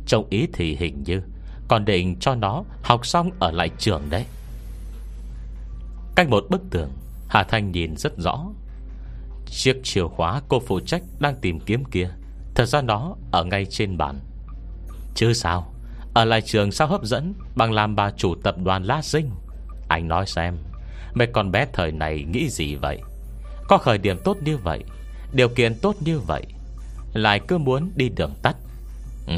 [0.07, 1.23] Trong ý thì hình như
[1.69, 4.25] Còn định cho nó học xong ở lại trường đấy.
[6.21, 6.91] Cách một bức tường
[7.29, 8.45] Hà Thanh nhìn rất rõ.
[9.47, 12.09] Chiếc chìa khóa cô phụ trách Đang tìm kiếm kia
[12.55, 14.21] Thật ra nó ở ngay trên bàn.
[15.15, 15.75] Chứ sao?
[16.15, 19.31] Ở lại trường sao hấp dẫn Bằng làm bà chủ tập đoàn lá sinh?
[19.89, 20.57] Anh nói xem
[21.15, 23.01] Mấy con bé thời này nghĩ gì vậy?
[23.69, 24.85] Có khởi điểm tốt như vậy
[25.33, 26.47] Điều kiện tốt như vậy
[27.13, 28.57] Lại cứ muốn đi đường tắt.
[29.27, 29.35] Ừ,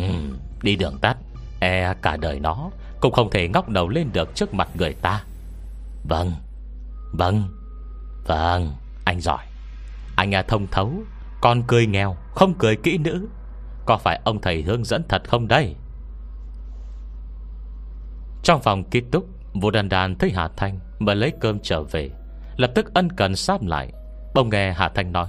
[0.63, 1.17] Đi đường tắt?
[1.61, 2.71] E cả đời nó
[3.01, 5.25] Cũng không thể ngóc đầu lên được trước mặt người ta.
[6.09, 6.33] Vâng
[7.13, 7.43] Vâng
[8.27, 8.73] Vâng
[9.05, 9.45] Anh giỏi.
[10.17, 10.93] Anh à thông thấu,
[11.41, 13.29] Con cười nghèo, Không cười kỹ nữ.
[13.87, 15.77] Có phải ông thầy hướng dẫn thật không đây?
[18.43, 22.11] Trong phòng ký túc, Vũ đàn đàn thấy Hà Thanh Mà lấy cơm trở về,
[22.57, 23.93] Lập tức ân cần sáp lại.
[24.35, 25.29] Bông nghe Hà Thanh nói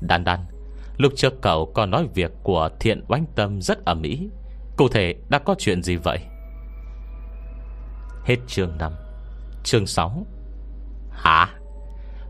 [0.00, 0.44] Đàn đàn
[0.96, 4.28] Lúc trước cậu có nói việc của thiện oánh tâm rất ẩm ý
[4.76, 6.18] Cụ thể đã có chuyện gì vậy?
[8.24, 8.92] Hết chương 5
[9.64, 10.26] Chương 6
[11.14, 11.48] Hả?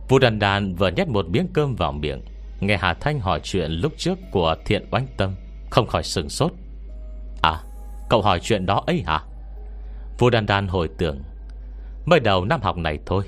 [0.09, 2.23] Vũ đàn đàn vừa nhét một miếng cơm vào miệng.
[2.61, 5.35] Nghe Hà Thanh hỏi chuyện lúc trước Của thiện oanh tâm,
[5.71, 6.53] Không khỏi sừng sốt.
[7.43, 7.61] À
[8.09, 9.21] cậu hỏi chuyện đó ấy hả?
[10.19, 11.23] Vũ đàn đàn hồi tưởng.
[12.07, 13.25] Mới đầu năm học này thôi,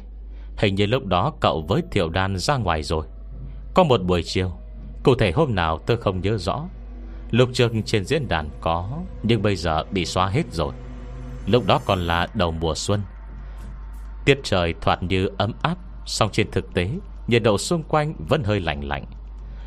[0.56, 3.06] Hình như lúc đó cậu với Thiệu Đan ra ngoài rồi.
[3.74, 4.50] Có một buổi chiều,
[5.02, 6.64] Cụ thể hôm nào tôi không nhớ rõ.
[7.30, 10.72] Lúc trước trên diễn đàn có, Nhưng bây giờ bị xóa hết rồi.
[11.46, 13.00] Lúc đó còn là đầu mùa xuân.
[14.26, 16.90] Tiết trời thoạt như ấm áp, Song trên thực tế,
[17.26, 19.06] Nhiệt độ xung quanh vẫn hơi lạnh lạnh.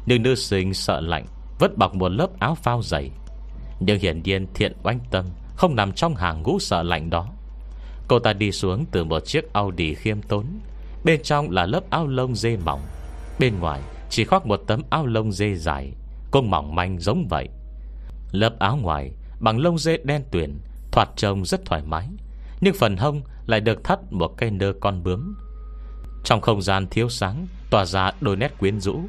[0.05, 1.25] Nhưng nữ sinh sợ lạnh
[1.59, 3.11] Vẫn bọc một lớp áo phao dày.
[3.79, 7.27] Nhưng hiển nhiên thiện oanh tâm, Không nằm trong hàng ngũ sợ lạnh đó.
[8.07, 10.45] Cô ta đi xuống từ một chiếc Audi khiêm tốn.
[11.03, 12.81] Bên trong là lớp áo lông dê mỏng.
[13.39, 15.91] Bên ngoài chỉ khoác một tấm áo lông dê dài
[16.31, 17.49] Cũng mỏng manh giống vậy.
[18.31, 20.59] Lớp áo ngoài bằng lông dê đen tuyển
[20.91, 22.07] Thoạt trông rất thoải mái.
[22.61, 25.35] Nhưng phần hông lại được thắt một cây nơ con bướm.
[26.23, 28.99] Trong không gian thiếu sáng, Tỏa ra đôi nét quyến rũ.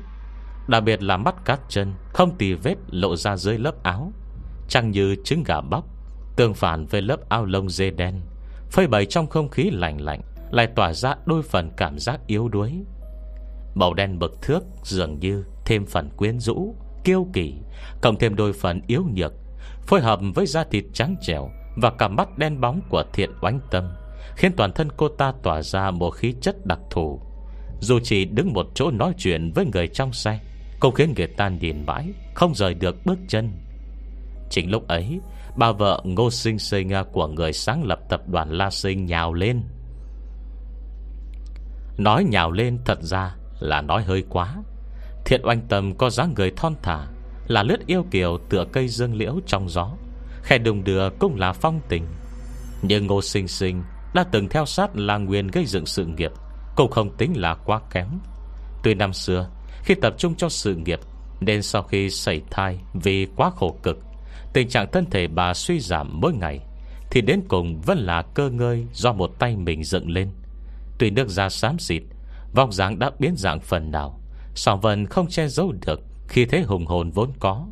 [0.69, 4.13] Đặc biệt là mắt cát chân, Không tì vết lộ ra dưới lớp áo.
[4.69, 5.85] Chẳng như trứng gà bóc
[6.37, 8.21] Tương phản với lớp áo lông dê đen.
[8.71, 10.21] Phơi bày trong không khí lạnh lạnh,
[10.51, 12.73] Lại tỏa ra đôi phần cảm giác yếu đuối.
[13.75, 16.75] Màu đen bực thước dường như Thêm phần quyến rũ,
[17.05, 17.55] Kiêu kỳ,
[18.03, 19.33] Cộng thêm đôi phần yếu nhược,
[19.87, 23.61] Phối hợp với da thịt trắng trẻo Và cả mắt đen bóng của thiện oánh
[23.71, 23.85] tâm.
[24.37, 27.21] Khiến toàn thân cô ta tỏa ra Một khí chất đặc thù.
[27.81, 30.41] Dù chỉ đứng một chỗ nói chuyện với người trong xe,
[30.81, 33.53] Cũng khiến người ta nhìn mãi, Không rời được bước chân.
[34.51, 35.21] Chính lúc ấy,
[35.57, 39.63] Bà vợ Ngô Sinh Sinh của người sáng lập tập đoàn La Sinh nhào lên.
[41.99, 44.57] Nói nhào lên thật ra là nói hơi quá.
[45.25, 47.07] Thiện oanh tâm có dáng người thon thả,
[47.47, 49.91] Là lướt yêu kiều tựa cây dương liễu trong gió.
[50.43, 52.07] Khe đùng đưa cũng là phong tình.
[52.83, 53.83] Nhưng Ngô Sinh Sinh
[54.15, 56.33] đã từng theo sát La Nguyên gây dựng sự nghiệp,
[56.77, 58.07] Cũng không tính là quá kém.
[58.83, 59.51] Từ năm xưa,
[59.83, 61.01] Khi tập trung cho sự nghiệp,
[61.41, 63.99] Nên sau khi xảy thai Vì quá khổ cực,
[64.53, 66.61] Tình trạng thân thể bà suy giảm mỗi ngày,
[67.11, 70.31] Thì đến cùng vẫn là cơ ngơi Do một tay mình dựng lên.
[70.99, 72.03] Tuy nước da xám xịt
[72.55, 74.21] Vòng dáng đã biến dạng phần nào,
[74.55, 77.67] Song vần không che giấu được Khi thế hùng hồn vốn có.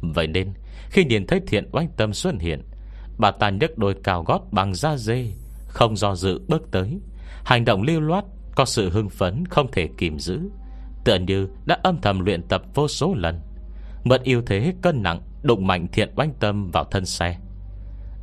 [0.00, 0.52] Vậy nên,
[0.90, 2.62] khi nhìn thấy thiện oanh tâm xuất hiện,
[3.18, 5.32] Bà ta nhấc đôi cao gót bằng da dê
[5.72, 7.00] không do dự bước tới.
[7.44, 8.24] Hành động lưu loát,
[8.56, 10.40] Có sự hưng phấn không thể kìm giữ.
[11.04, 13.40] Tựa như đã âm thầm luyện tập vô số lần.
[14.04, 17.38] Mượn ưu thế cân nặng, Đụng mạnh thiện oanh tâm vào thân xe.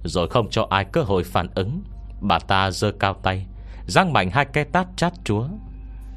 [0.03, 1.83] Rồi không cho ai cơ hội phản ứng,
[2.21, 3.47] Bà ta dơ cao tay,
[3.87, 5.47] Giang mạnh hai cái tát chát chúa.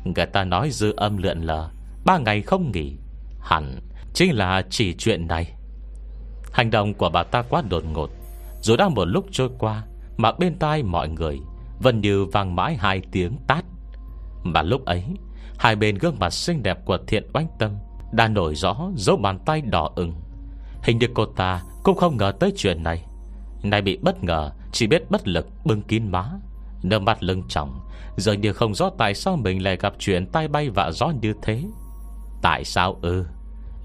[0.04, 1.70] Người ta nói dư âm lượn lờ,
[2.04, 2.96] Ba ngày không nghỉ.
[3.40, 3.80] Hẳn
[4.14, 5.52] chính là chỉ chuyện này.
[6.52, 8.10] Hành động của bà ta quá đột ngột.
[8.60, 9.82] Dù đang một lúc trôi qua
[10.16, 11.40] mà bên tai mọi người
[11.78, 13.64] Vẫn như vang mãi hai tiếng tát.
[14.42, 15.04] Mà lúc ấy,
[15.58, 17.70] Hai bên gương mặt xinh đẹp của thiện oanh tâm
[18.12, 20.14] Đã nổi rõ dấu bàn tay đỏ ửng.
[20.82, 23.04] Hình như cô ta cũng không ngờ tới chuyện này.
[23.62, 26.30] Này bị bất ngờ, Chỉ biết bất lực, bưng kín má
[26.82, 27.80] Nơ mắt lưng trọng
[28.16, 31.34] Giờ như không rõ tại sao mình lại gặp chuyện tay bay vạ gió như
[31.42, 31.62] thế.
[32.42, 33.26] Tại sao ư?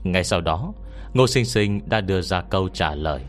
[0.04, 0.74] Ngay sau đó,
[1.14, 3.22] Ngô Sinh Sinh đã đưa ra câu trả lời.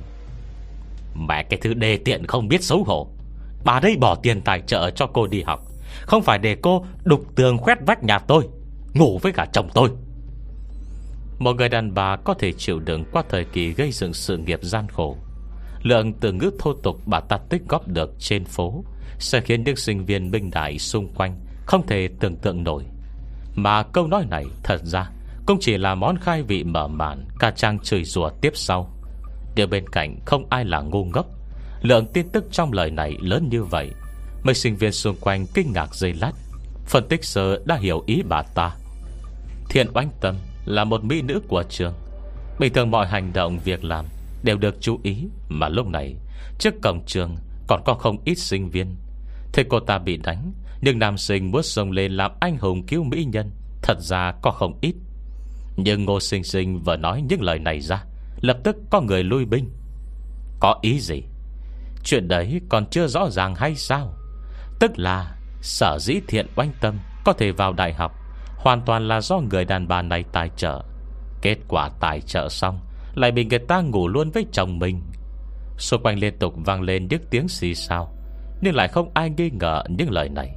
[1.19, 3.09] Mẹ cái thứ đề tiện không biết xấu hổ.
[3.65, 5.61] Bà đây bỏ tiền tài trợ cho cô đi học.
[6.03, 8.49] Không phải để cô đục tường khoét vách nhà tôi,
[8.95, 9.91] Ngủ với cả chồng tôi.
[11.39, 14.59] Một người đàn bà có thể chịu đựng Qua thời kỳ gây dựng sự nghiệp
[14.63, 15.17] gian khổ.
[15.83, 18.85] Lượng từ ngữ thô tục bà ta tích góp được trên phố
[19.19, 22.85] Sẽ khiến những sinh viên binh đại xung quanh Không thể tưởng tượng nổi.
[23.55, 25.11] Mà câu nói này thật ra
[25.47, 28.98] Cũng chỉ là món khai vị mở màn Cả trang chửi rủa tiếp sau.
[29.55, 31.27] Điều bên cạnh không ai là ngu ngốc.
[31.83, 33.91] Lượng tin tức trong lời này lớn như vậy,
[34.43, 36.33] Mấy sinh viên xung quanh kinh ngạc dây lát.
[36.87, 38.77] Phân tích sơ đã hiểu ý bà ta.
[39.69, 41.95] Thiện oanh tâm là một mỹ nữ của trường.
[42.59, 44.05] Bình thường mọi hành động, việc làm
[44.43, 45.17] Đều được chú ý,
[45.49, 46.15] Mà lúc này,
[46.59, 47.37] Trước cổng trường
[47.67, 48.97] còn có không ít sinh viên.
[49.53, 53.05] Thế cô ta bị đánh Nhưng nam sinh muốn sông lên làm anh hùng cứu
[53.05, 53.51] mỹ nhân,
[53.83, 54.95] Thật ra có không ít.
[55.77, 58.05] Nhưng ngô sinh sinh vừa nói những lời này ra
[58.41, 59.71] Lập tức có người lui binh.
[60.61, 61.23] Có ý gì?
[62.05, 64.15] Chuyện đấy còn chưa rõ ràng hay sao?
[64.81, 68.13] Tức là Sở dĩ thiện oanh tâm Có thể vào đại học
[68.57, 70.83] Hoàn toàn là do người đàn bà này tài trợ.
[71.43, 72.81] Kết quả tài trợ xong,
[73.15, 75.03] lại bị người ta ngủ luôn với chồng mình.
[75.79, 78.13] Xung quanh liên tục vang lên những tiếng xì sao
[78.61, 80.55] Nhưng lại không ai nghi ngờ những lời này.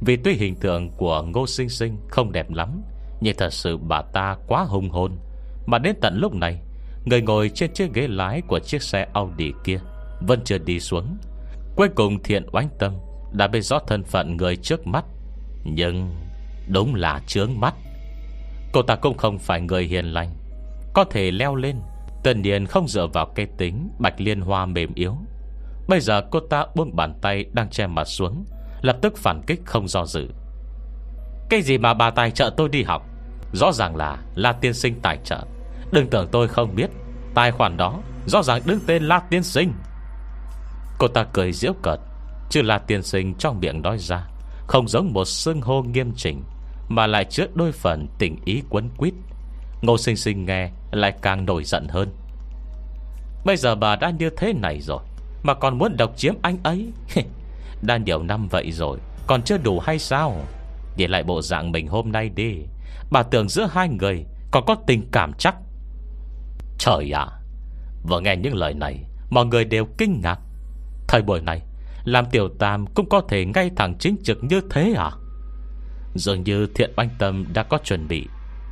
[0.00, 2.82] Vì tuy hình tượng của Ngô Sinh Sinh không đẹp lắm,
[3.20, 5.18] Nhưng thật sự bà ta quá hùng hồn.
[5.66, 6.62] Mà đến tận lúc này
[7.04, 9.78] Người ngồi trên chiếc ghế lái của chiếc xe Audi kia.
[10.20, 11.16] Vẫn chưa đi xuống.
[11.76, 12.94] Cuối cùng thiện oánh tâm,
[13.32, 15.04] Đã biết rõ thân phận người trước mắt.
[15.64, 16.14] Nhưng
[16.68, 17.74] Đúng là trướng mắt.
[18.72, 20.34] Cô ta cũng không phải người hiền lành.
[20.94, 21.76] Có thể leo lên
[22.24, 25.16] Tần nhiên không dựa vào cây tính Bạch liên hoa mềm yếu.
[25.88, 28.44] Bây giờ cô ta buông bàn tay đang che mặt xuống,
[28.82, 30.28] Lập tức phản kích không do dự.
[31.48, 33.02] Cái gì mà bà tài trợ tôi đi học?
[33.52, 35.40] Rõ ràng là La Tiên Sinh tài trợ.
[35.94, 36.90] Đừng tưởng tôi không biết.
[37.34, 39.72] Tài khoản đó rõ ràng đứng tên La Tiên Sinh.
[40.98, 41.98] Cô ta cười diễu cợt,
[42.50, 44.26] Chứ La Tiên Sinh trong miệng nói ra,
[44.66, 46.42] Không giống một xưng hô nghiêm chỉnh,
[46.88, 49.14] Mà lại chứa đôi phần tình ý quấn quýt.
[49.82, 52.08] Ngô sinh sinh nghe Lại càng nổi giận hơn.
[53.44, 55.02] Bây giờ bà đã như thế này rồi,
[55.42, 56.92] Mà còn muốn độc chiếm anh ấy?
[57.82, 60.36] Đã nhiều năm vậy rồi, Còn chưa đủ hay sao?
[60.96, 62.54] Để lại bộ dạng mình hôm nay đi.
[63.10, 65.54] Bà tưởng giữa hai người Còn có tình cảm chắc
[66.78, 67.26] Trời ạ.
[68.02, 70.40] Vừa nghe những lời này, Mọi người đều kinh ngạc.
[71.08, 71.62] Thời buổi này
[72.04, 75.10] Làm tiểu tam cũng có thể ngay thẳng chính trực như thế à?
[76.14, 78.26] Dường như thiện banh tâm đã có chuẩn bị,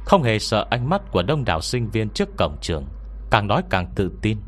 [0.05, 2.85] Không hề sợ ánh mắt của đông đảo sinh viên trước cổng trường,
[3.31, 4.39] Càng nói càng tự tin.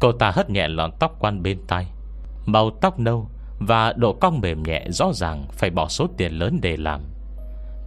[0.00, 1.86] Cô ta hất nhẹ lọn tóc quan bên tai,
[2.46, 6.58] Màu tóc nâu Và độ cong mềm nhẹ rõ ràng Phải bỏ số tiền lớn
[6.62, 7.00] để làm.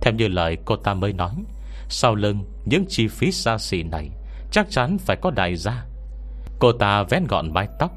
[0.01, 1.35] Theo như lời cô ta mới nói,
[1.89, 4.09] Sau lưng những chi phí xa xỉ này
[4.51, 5.85] Chắc chắn phải có đại gia.
[6.59, 7.91] Cô ta vén gọn mái tóc,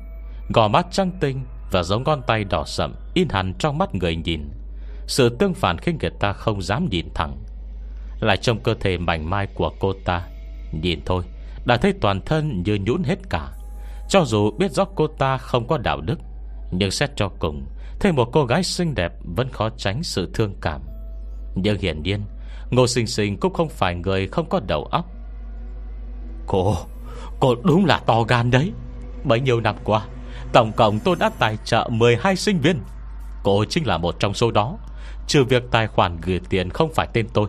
[0.55, 4.17] Gò mắt trăng tinh Và giống ngón tay đỏ sậm In hẳn trong mắt người
[4.17, 4.51] nhìn.
[5.07, 7.37] Sự tương phản khiến người ta không dám nhìn thẳng.
[8.21, 10.29] Lại trong cơ thể mảnh mai của cô ta.
[10.83, 11.25] Nhìn thôi,
[11.65, 13.53] Đã thấy toàn thân như nhũn hết cả.
[14.09, 16.19] Cho dù biết rõ cô ta không có đạo đức,
[16.71, 17.67] Nhưng xét cho cùng,
[18.01, 20.81] Thấy một cô gái xinh đẹp Vẫn khó tránh sự thương cảm.
[21.55, 22.23] Nhưng hiển nhiên,
[22.71, 25.18] Ngô Sinh Sinh cũng không phải người không có đầu óc.
[26.49, 26.77] Cô.
[27.41, 28.73] Cô đúng là to gan đấy.
[29.25, 30.03] Bấy nhiêu năm qua,
[30.53, 32.81] Tổng cộng tôi đã tài trợ 12 sinh viên.
[33.43, 34.79] Cô chính là một trong số đó.
[35.27, 37.49] Trừ việc tài khoản gửi tiền không phải tên tôi.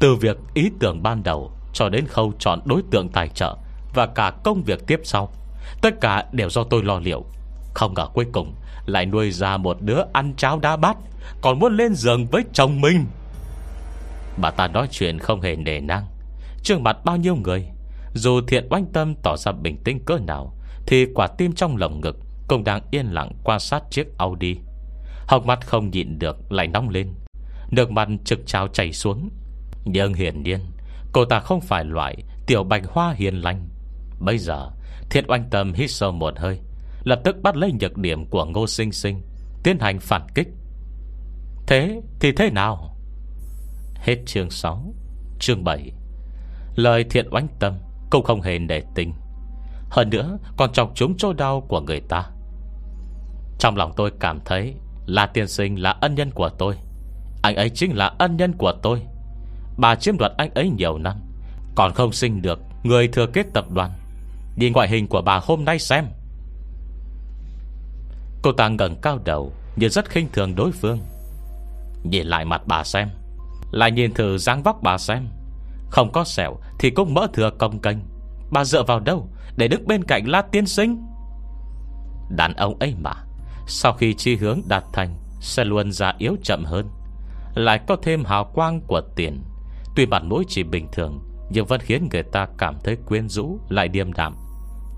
[0.00, 3.56] Từ việc ý tưởng ban đầu Cho đến khâu chọn đối tượng tài trợ
[3.94, 5.32] Và cả công việc tiếp sau,
[5.82, 7.24] Tất cả đều do tôi lo liệu.
[7.74, 8.54] Không ngờ cuối cùng
[8.86, 10.96] Lại nuôi ra một đứa ăn cháo đá bát,
[11.40, 13.06] Còn muốn lên giường với chồng mình.
[14.36, 16.06] Bà ta nói chuyện không hề nề năng
[16.62, 17.68] trước mặt bao nhiêu người
[18.18, 20.54] dù thiện oanh tâm tỏ ra bình tĩnh cỡ nào,
[20.86, 24.56] Thì quả tim trong lồng ngực Cũng đang yên lặng quan sát chiếc Audi.
[25.26, 27.14] Học mắt không nhịn được Lại nóng lên,
[27.70, 29.30] Nước mặt trực trao chảy xuống.
[29.84, 30.60] Nhưng hiển nhiên,
[31.12, 32.16] Cô ta không phải loại
[32.46, 33.68] tiểu bạch hoa hiền lành.
[34.20, 34.70] Bây giờ,
[35.10, 36.60] Thiện oanh tâm hít sâu một hơi,
[37.04, 39.22] Lập tức bắt lấy nhược điểm của ngô sinh sinh,
[39.62, 40.48] Tiến hành phản kích.
[41.66, 42.96] Thế thì thế nào?
[43.94, 44.94] Hết chương 6
[45.38, 45.92] Chương 7
[46.74, 47.74] Lời thiện oanh tâm
[48.10, 49.12] cũng không hề nể tình.
[49.90, 52.30] Hơn nữa, còn chọc chúng chỗ đau của người ta.
[53.58, 54.74] Trong lòng tôi cảm thấy
[55.08, 56.74] Là tiên sinh là ân nhân của tôi.
[57.42, 59.02] Anh ấy chính là ân nhân của tôi.
[59.76, 61.16] Bà chiếm đoạt anh ấy nhiều năm,
[61.74, 63.90] Còn không sinh được Người thừa kế tập đoàn.
[64.56, 66.04] Nhìn ngoại hình của bà hôm nay xem.
[68.42, 70.98] Cô ta ngẩng cao đầu như rất khinh thường đối phương.
[72.02, 73.08] Nhìn lại mặt bà xem,
[73.72, 75.28] Lại nhìn thử dáng vóc bà xem
[75.90, 77.98] không có sẹo Thì cũng mỡ thừa công kênh.
[78.50, 81.04] Bà dựa vào đâu Để đứng bên cạnh La Tiên Sinh?
[82.30, 83.12] Đàn ông ấy mà,
[83.66, 86.88] Sau khi chi hướng đạt thành, Sẽ luôn ra yếu chậm hơn.
[87.54, 89.42] Lại có thêm hào quang của tiền.
[89.96, 91.20] Tuy mặt mũi chỉ bình thường,
[91.50, 94.36] Nhưng vẫn khiến người ta cảm thấy quyến rũ, Lại điềm đạm.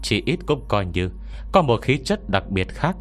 [0.02, 1.10] Chỉ ít cũng coi như
[1.52, 2.96] Có một khí chất đặc biệt khác.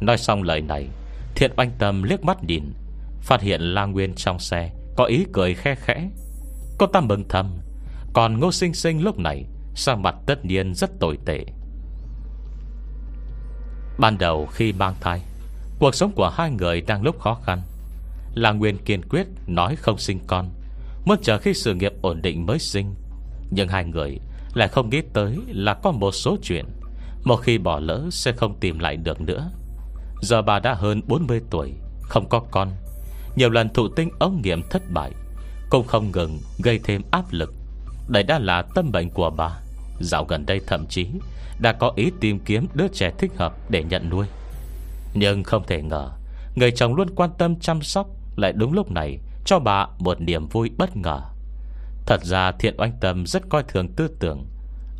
[0.00, 0.88] Nói xong lời này,
[1.34, 2.72] Thiện oanh tâm liếc mắt nhìn,
[3.20, 6.08] Phát hiện La Nguyên trong xe Có ý cười khe khẽ.
[6.78, 7.58] Cô ta mừng thầm.
[8.12, 9.44] Còn ngô sinh sinh lúc này
[9.74, 11.44] Sang mặt tất nhiên rất tồi tệ.
[13.98, 15.20] Ban đầu khi mang thai,
[15.78, 17.62] Cuộc sống của hai người đang lúc khó khăn.
[18.34, 20.50] Là Nguyên kiên quyết Nói không sinh con,
[21.04, 22.94] Muốn chờ khi sự nghiệp ổn định mới sinh.
[23.50, 24.18] Nhưng hai người
[24.54, 26.64] lại không nghĩ tới Là có một số chuyện,
[27.24, 29.50] Một khi bỏ lỡ sẽ không tìm lại được nữa.
[30.22, 32.70] Giờ bà đã hơn 40 tuổi, Không có con.
[33.36, 35.12] Nhiều lần thụ tinh ống nghiệm thất bại
[35.72, 37.54] cũng không ngừng gây thêm áp lực.
[38.08, 39.60] Đây đã là tâm bệnh của bà.
[40.00, 41.06] Dạo gần đây thậm chí
[41.60, 44.26] Đã có ý tìm kiếm đứa trẻ thích hợp Để nhận nuôi.
[45.14, 46.10] Nhưng không thể ngờ,
[46.54, 48.06] Người chồng luôn quan tâm chăm sóc
[48.36, 51.20] Lại đúng lúc này cho bà một niềm vui bất ngờ.
[52.06, 54.46] Thật ra thiện oanh tâm rất coi thường tư tưởng.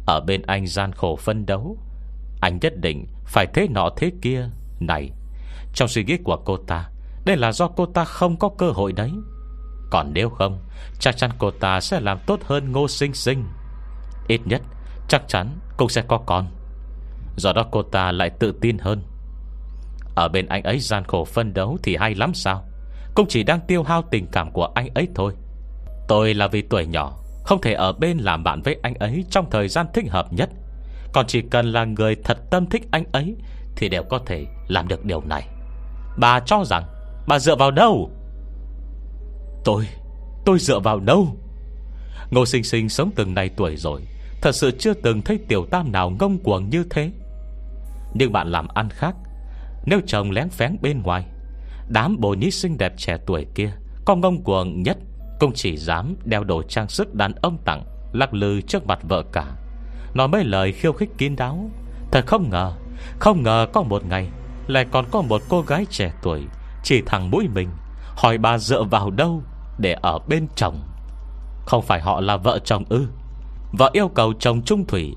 [0.06, 1.76] Ở bên anh gian khổ phân đấu,
[2.40, 4.48] Anh nhất định phải thế nọ thế kia.
[4.80, 5.10] Này,
[5.74, 6.88] Trong suy nghĩ của cô ta,
[7.24, 9.10] Đây là do cô ta không có cơ hội đấy
[9.92, 10.58] còn nếu không,
[11.00, 13.44] Chắc chắn cô ta sẽ làm tốt hơn ngô sinh sinh.
[14.28, 14.62] Ít nhất,
[15.08, 16.46] Chắc chắn cũng sẽ có con.
[17.36, 19.02] Do đó cô ta lại tự tin hơn.
[20.14, 22.64] Ở bên anh ấy gian khổ phân đấu Thì hay lắm sao?
[23.14, 25.32] Cũng chỉ đang tiêu hao tình cảm của anh ấy thôi.
[26.08, 29.50] Tôi là vì tuổi nhỏ, Không thể ở bên làm bạn với anh ấy Trong
[29.50, 30.50] thời gian thích hợp nhất.
[31.12, 33.36] Còn chỉ cần là người thật tâm thích anh ấy
[33.76, 35.48] Thì đều có thể làm được điều này.
[36.16, 36.84] Bà cho rằng
[37.26, 38.10] Bà dựa vào đâu?
[39.64, 39.86] Tôi
[40.44, 41.36] Tôi dựa vào đâu?
[42.30, 44.02] Ngô sinh sinh sống từng này tuổi rồi,
[44.42, 47.10] Thật sự chưa từng thấy tiểu tam nào ngông cuồng như thế.
[48.14, 49.14] Nhưng bạn làm ăn khác,
[49.86, 51.24] Nếu chồng lén phén bên ngoài,
[51.88, 53.72] Đám bồ nhí xinh đẹp trẻ tuổi kia
[54.04, 54.98] Con ngông cuồng nhất
[55.40, 59.22] Cũng chỉ dám đeo đồ trang sức đàn ông tặng, Lắc lư trước mặt vợ
[59.32, 59.46] cả.
[60.14, 61.70] Nói mấy lời khiêu khích kín đáo.
[62.12, 62.72] Thật không ngờ
[63.18, 64.28] Không ngờ có một ngày
[64.66, 66.42] Lại còn có một cô gái trẻ tuổi
[66.84, 67.68] Chỉ thẳng mũi mình,
[68.16, 69.42] Hỏi bà dựa vào đâu?
[69.82, 70.80] Để ở bên chồng.
[71.66, 73.06] Không phải họ là vợ chồng ư?
[73.72, 75.16] Vợ yêu cầu chồng trung thủy,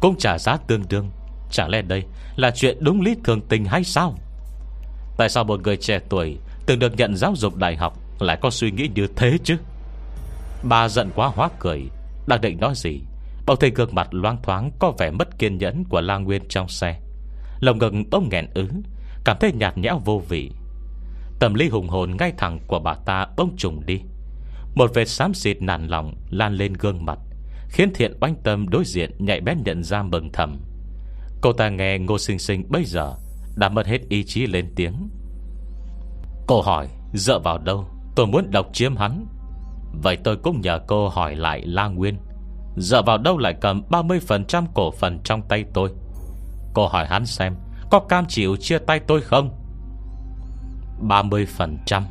[0.00, 1.10] Cũng trả giá tương đương.
[1.50, 2.04] Chẳng lẽ đây
[2.36, 4.14] là chuyện đúng lý thường tình hay sao?
[5.16, 8.50] Tại sao một người trẻ tuổi Từng được nhận giáo dục đại học Lại có
[8.50, 9.56] suy nghĩ như thế chứ?
[10.62, 11.82] Bà giận quá hóa cười,
[12.26, 13.00] Đang định nói gì,
[13.46, 16.68] Bỗng thấy gương mặt loang thoáng Có vẻ mất kiên nhẫn của La Nguyên trong
[16.68, 17.00] xe.
[17.60, 18.68] Lòng ngực bỗng nghẹn ứ,
[19.24, 20.50] Cảm thấy nhạt nhẽo vô vị.
[21.42, 24.00] Tâm lý hùng hồn ngay thẳng của bà ta bỗng trùng đi.
[24.74, 27.18] Một vệt xám xịt nản lòng Lan lên gương mặt,
[27.68, 30.60] Khiến thiện oanh tâm đối diện Nhạy bén nhận ra mừng thầm.
[31.40, 33.14] Cô ta nghe Ngô Sinh Sinh bây giờ
[33.56, 35.08] Đã mất hết ý chí lên tiếng.
[36.46, 37.86] Cô hỏi, Dựa vào đâu?
[38.16, 39.26] Tôi muốn độc chiếm hắn.
[40.02, 42.16] Vậy tôi cũng nhờ cô hỏi lại La Nguyên.
[42.76, 45.90] Dựa vào đâu lại cầm 30% cổ phần trong tay tôi?
[46.74, 47.54] Cô hỏi hắn xem
[47.90, 49.61] Có cam chịu chia tay tôi không?
[51.02, 52.02] 30%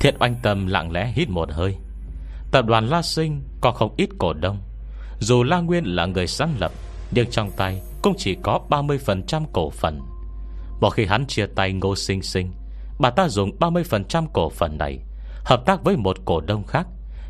[0.00, 1.76] Thiện oanh tâm lặng lẽ hít một hơi.
[2.50, 4.58] Tập đoàn La Sinh Có không ít cổ đông.
[5.18, 6.72] Dù La Nguyên là người sáng lập,
[7.10, 10.00] Nhưng trong tay cũng chỉ có 30% cổ phần.
[10.80, 12.52] Một khi hắn chia tay ngô sinh sinh,
[12.98, 14.98] Bà ta dùng 30% cổ phần này
[15.44, 16.86] Hợp tác với một cổ đông khác.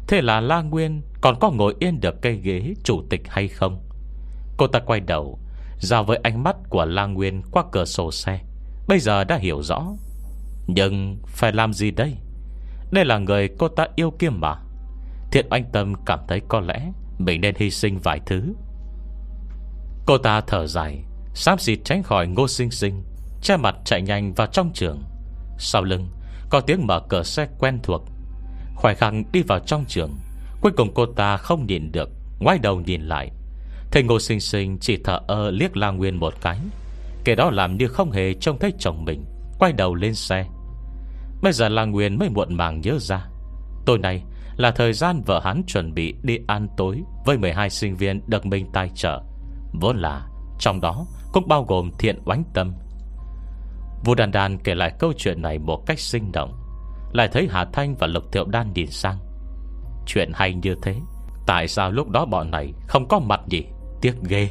[0.08, 3.80] Thế là La Nguyên còn có ngồi yên được cây ghế chủ tịch hay không?
[4.56, 5.38] Cô ta quay đầu,
[5.80, 8.40] Giao với ánh mắt của La Nguyên qua cửa sổ xe.
[8.88, 9.86] Bây giờ đã hiểu rõ.
[10.68, 12.14] Nhưng phải làm gì đây?
[12.90, 14.54] Đây là người cô ta yêu kiêm mà.
[15.32, 18.54] Thiện anh Tâm cảm thấy có lẽ Mình nên hy sinh vài thứ.
[20.06, 21.04] Cô ta thở dài
[21.34, 23.02] Xám xịt tránh khỏi ngô sinh sinh,
[23.42, 25.02] Che mặt chạy nhanh vào trong trường.
[25.58, 26.08] Sau lưng,
[26.50, 28.04] Có tiếng mở cửa xe quen thuộc.
[28.74, 30.10] Khoảnh khăn đi vào trong trường,
[30.60, 32.10] Cuối cùng cô ta không nhìn được,
[32.40, 33.30] Ngoái đầu nhìn lại.
[33.90, 36.58] Thầy ngô sinh sinh chỉ thở ơ liếc la nguyên một cái
[37.24, 39.24] Kể đó làm như không hề trông thấy chồng mình,
[39.58, 40.46] Quay đầu lên xe.
[41.42, 43.26] Bây giờ là nguyên mới muộn màng nhớ ra.
[43.86, 44.22] Tối nay
[44.56, 48.46] là thời gian vợ hắn chuẩn bị đi ăn tối Với 12 sinh viên được
[48.46, 49.22] mình tài trợ.
[49.80, 50.28] Vốn là,
[50.58, 52.72] Trong đó cũng bao gồm thiện oánh tâm.
[54.04, 56.52] Vũ Đàn Đàn kể lại câu chuyện này một cách sinh động,
[57.12, 59.18] Lại thấy Hà Thanh và Lục Thiệu Đan nhìn sang.
[60.06, 60.94] Chuyện hay như thế,
[61.46, 63.64] Tại sao lúc đó bọn này không có mặt gì
[64.00, 64.48] Tiếc ghê.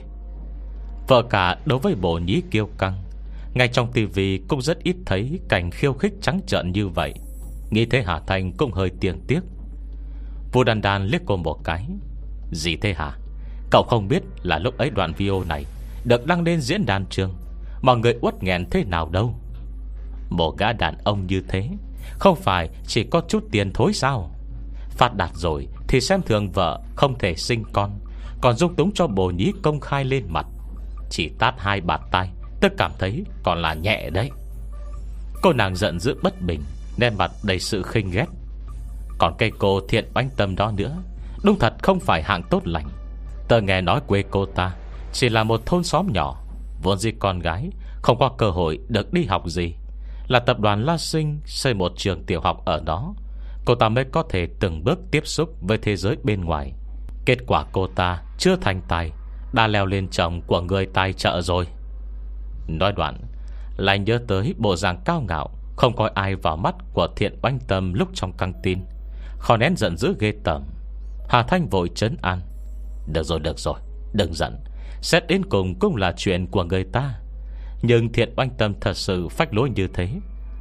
[1.07, 3.07] Vợ cả đối với bộ nhí kiêu căng
[3.58, 7.14] ngay trong tivi cũng rất ít thấy Cảnh khiêu khích trắng trợn như vậy.
[7.70, 9.39] Nghĩ thế Hà Thanh cũng hơi tiền tiếc.
[10.51, 11.88] Vua đàn đàn liếc cô một cái.
[12.51, 13.18] Gì thế hả?
[13.72, 15.66] Cậu không biết là lúc ấy đoạn video này
[16.05, 17.34] Được đăng lên diễn đàn trường
[17.82, 19.36] Mọi người uất nghẹn thế nào đâu.
[20.30, 21.70] Một gã đàn ông như thế,
[22.20, 24.32] Không phải chỉ có chút tiền thối sao?
[24.89, 27.99] Phát đạt rồi Thì xem thường vợ không thể sinh con,
[28.41, 30.45] Còn dung túng cho bồ nhí công khai lên mặt.
[31.10, 32.30] Chỉ tát hai bạt tay
[32.62, 34.32] Tôi cảm thấy còn là nhẹ đấy.
[35.41, 36.62] Cô nàng giận dữ bất bình
[36.97, 38.26] Nên mặt đầy sự khinh ghét.
[39.18, 40.97] Còn cây cô thiện bánh tâm đó nữa,
[41.43, 42.88] Đúng thật không phải hạng tốt lành.
[43.47, 44.76] Tớ nghe nói quê cô ta
[45.14, 46.43] Chỉ là một thôn xóm nhỏ,
[46.84, 47.70] Vốn gì con gái,
[48.01, 49.74] Không có cơ hội được đi học gì.
[50.28, 53.14] Là tập đoàn La Sinh Xây một trường tiểu học ở đó,
[53.66, 56.74] Cô ta mới có thể từng bước tiếp xúc Với thế giới bên ngoài.
[57.26, 59.12] Kết quả cô ta chưa thành tài,
[59.53, 61.68] Đã leo lên chồng của người tài trợ rồi.
[62.68, 63.18] Nói đoạn,
[63.78, 67.59] Lại nhớ tới bộ dạng cao ngạo, Không coi ai vào mắt của thiện oanh
[67.68, 68.80] tâm Lúc trong căng tin.
[69.39, 70.63] Khó nén giận dữ ghê tởm,
[71.30, 72.41] Hà Thanh vội trấn an.
[73.13, 73.80] Được rồi được rồi,
[74.13, 74.59] Đừng giận.
[75.01, 77.20] Xét đến cùng cũng là chuyện của người ta.
[77.82, 80.09] Nhưng thiện oanh tâm thật sự phách lối như thế.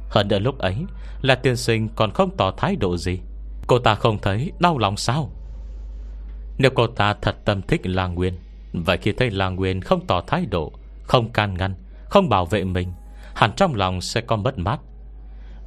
[0.09, 0.75] Hơn nữa lúc ấy
[1.21, 3.19] Là tiên sinh còn không tỏ thái độ gì.
[3.67, 5.29] Cô ta không thấy đau lòng sao?
[6.57, 8.33] Nếu cô ta thật tâm thích La Nguyên,
[8.73, 11.75] Vậy khi thấy La Nguyên không tỏ thái độ, Không can ngăn
[12.09, 12.91] không bảo vệ mình,
[13.35, 14.79] Hẳn trong lòng sẽ có mất mát.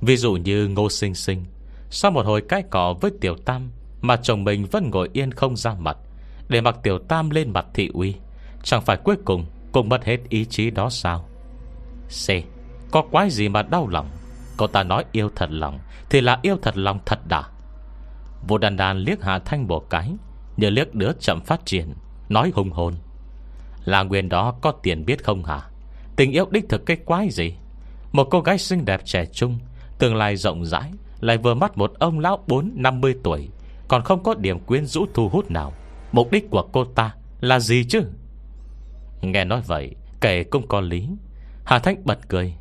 [0.00, 1.44] Ví dụ như Ngô Sinh Sinh,
[1.90, 3.70] Sau một hồi cãi cỏ với Tiểu Tam
[4.00, 5.96] Mà chồng mình vẫn ngồi yên không ra mặt,
[6.48, 8.14] Để mặc Tiểu Tam lên mặt thị uy,
[8.62, 11.28] Chẳng phải cuối cùng Cũng mất hết ý chí đó sao?
[12.08, 12.28] C,
[12.90, 14.08] Có quái gì mà đau lòng?
[14.56, 15.78] Cậu ta nói yêu thật lòng
[16.10, 17.44] Thì là yêu thật lòng thật đã
[18.48, 20.12] Vô đàn đàn liếc Hà Thanh một cái
[20.56, 21.94] Như liếc đứa chậm phát triển,
[22.28, 22.94] Nói hùng hồn.
[23.84, 25.69] Là nguyên đó có tiền biết không hả?
[26.20, 27.54] Tình yêu đích thực cái quái gì?
[28.12, 29.58] Một cô gái xinh đẹp trẻ trung,
[29.98, 30.90] Tương lai rộng rãi,
[31.20, 33.48] Lại vừa mắt một ông lão 4-50 tuổi,
[33.88, 35.72] Còn không có điểm quyến rũ thu hút nào.
[36.12, 38.02] Mục đích của cô ta là gì chứ?
[39.22, 41.08] Nghe nói vậy, Kể cũng có lý.
[41.64, 42.54] Hà Thanh bật cười.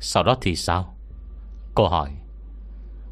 [0.00, 0.96] Sau đó thì sao?
[1.74, 2.10] Cô hỏi.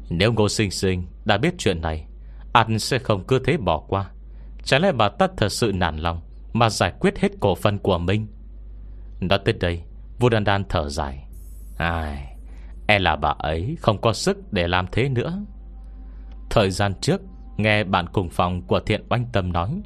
[0.09, 2.05] Nếu Ngô Sinh Sinh đã biết chuyện này
[2.53, 4.09] Anh sẽ không cứ thế bỏ qua.
[4.63, 6.21] Chả lẽ bà ta thật sự nản lòng
[6.53, 8.27] Mà giải quyết hết cổ phần của mình?
[9.27, 9.83] Nói tới đây
[10.19, 11.27] Vua Đan Đan thở dài.
[11.77, 12.35] Ai
[12.87, 15.41] E là bà ấy không có sức để làm thế nữa.
[16.49, 17.21] Thời gian trước,
[17.57, 19.81] Nghe bạn cùng phòng của thiện oanh tâm nói,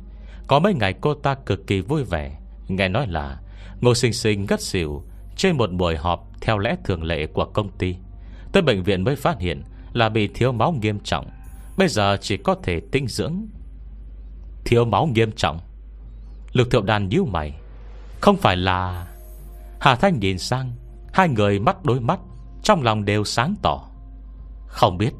[0.48, 2.38] Có mấy ngày cô ta cực kỳ vui vẻ.
[2.68, 3.42] Nghe nói là
[3.82, 5.04] Ngô sinh sinh ngất xỉu
[5.36, 7.96] Trên một buổi họp theo lẽ thường lệ của công ty.
[8.52, 9.64] Tới bệnh viện mới phát hiện
[9.94, 11.30] Là bị thiếu máu nghiêm trọng.
[11.78, 13.48] Bây giờ chỉ có thể tinh dưỡng.
[14.66, 15.60] Thiếu máu nghiêm trọng?
[16.54, 17.54] Lực thiệu đàn nhíu mày.
[18.22, 19.08] Không phải là
[19.80, 20.72] Hà Thanh nhìn sang,
[21.14, 22.20] Hai người mắt đối mắt,
[22.64, 23.90] Trong lòng đều sáng tỏ.
[24.68, 25.14] Không biết,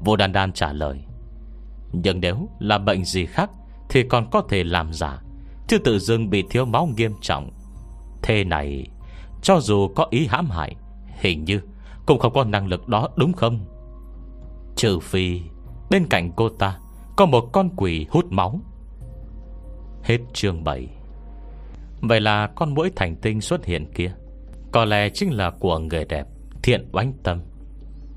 [0.00, 1.04] Vô Đan Đan trả lời,
[1.92, 3.50] Nhưng nếu là bệnh gì khác
[3.88, 5.22] Thì còn có thể làm giả,
[5.68, 7.50] Chứ tự dưng bị thiếu máu nghiêm trọng.
[8.22, 8.86] Thế này,
[9.42, 10.76] Cho dù có ý hãm hại,
[11.20, 11.60] Hình như
[12.06, 13.66] cũng không có năng lực đó, đúng không?
[14.76, 15.40] Trừ phi
[15.90, 16.78] Bên cạnh cô ta
[17.16, 18.60] Có một con quỷ hút máu.
[20.02, 20.97] Hết chương 7
[22.00, 24.12] Vậy là con mũi thành tinh xuất hiện kia.
[24.72, 26.26] Có lẽ chính là của người đẹp,
[26.62, 27.40] Thiện oánh tâm.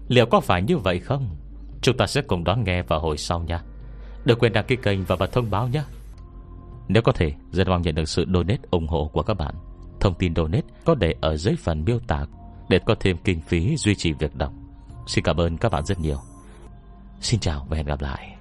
[0.08, 1.30] Liệu có phải như vậy không?
[1.82, 3.62] Chúng ta sẽ cùng đón nghe vào hồi sau nha.
[4.26, 5.84] Đừng quên đăng ký kênh và bật thông báo nhé.
[6.88, 9.56] Nếu có thể, Rất mong nhận được sự donate ủng hộ của các bạn.
[10.00, 12.26] Thông tin donate có để ở dưới phần miêu tả
[12.70, 14.54] Để có thêm kinh phí duy trì việc đọc.
[15.08, 16.18] Xin cảm ơn các bạn rất nhiều.
[17.20, 18.41] Xin chào và hẹn gặp lại.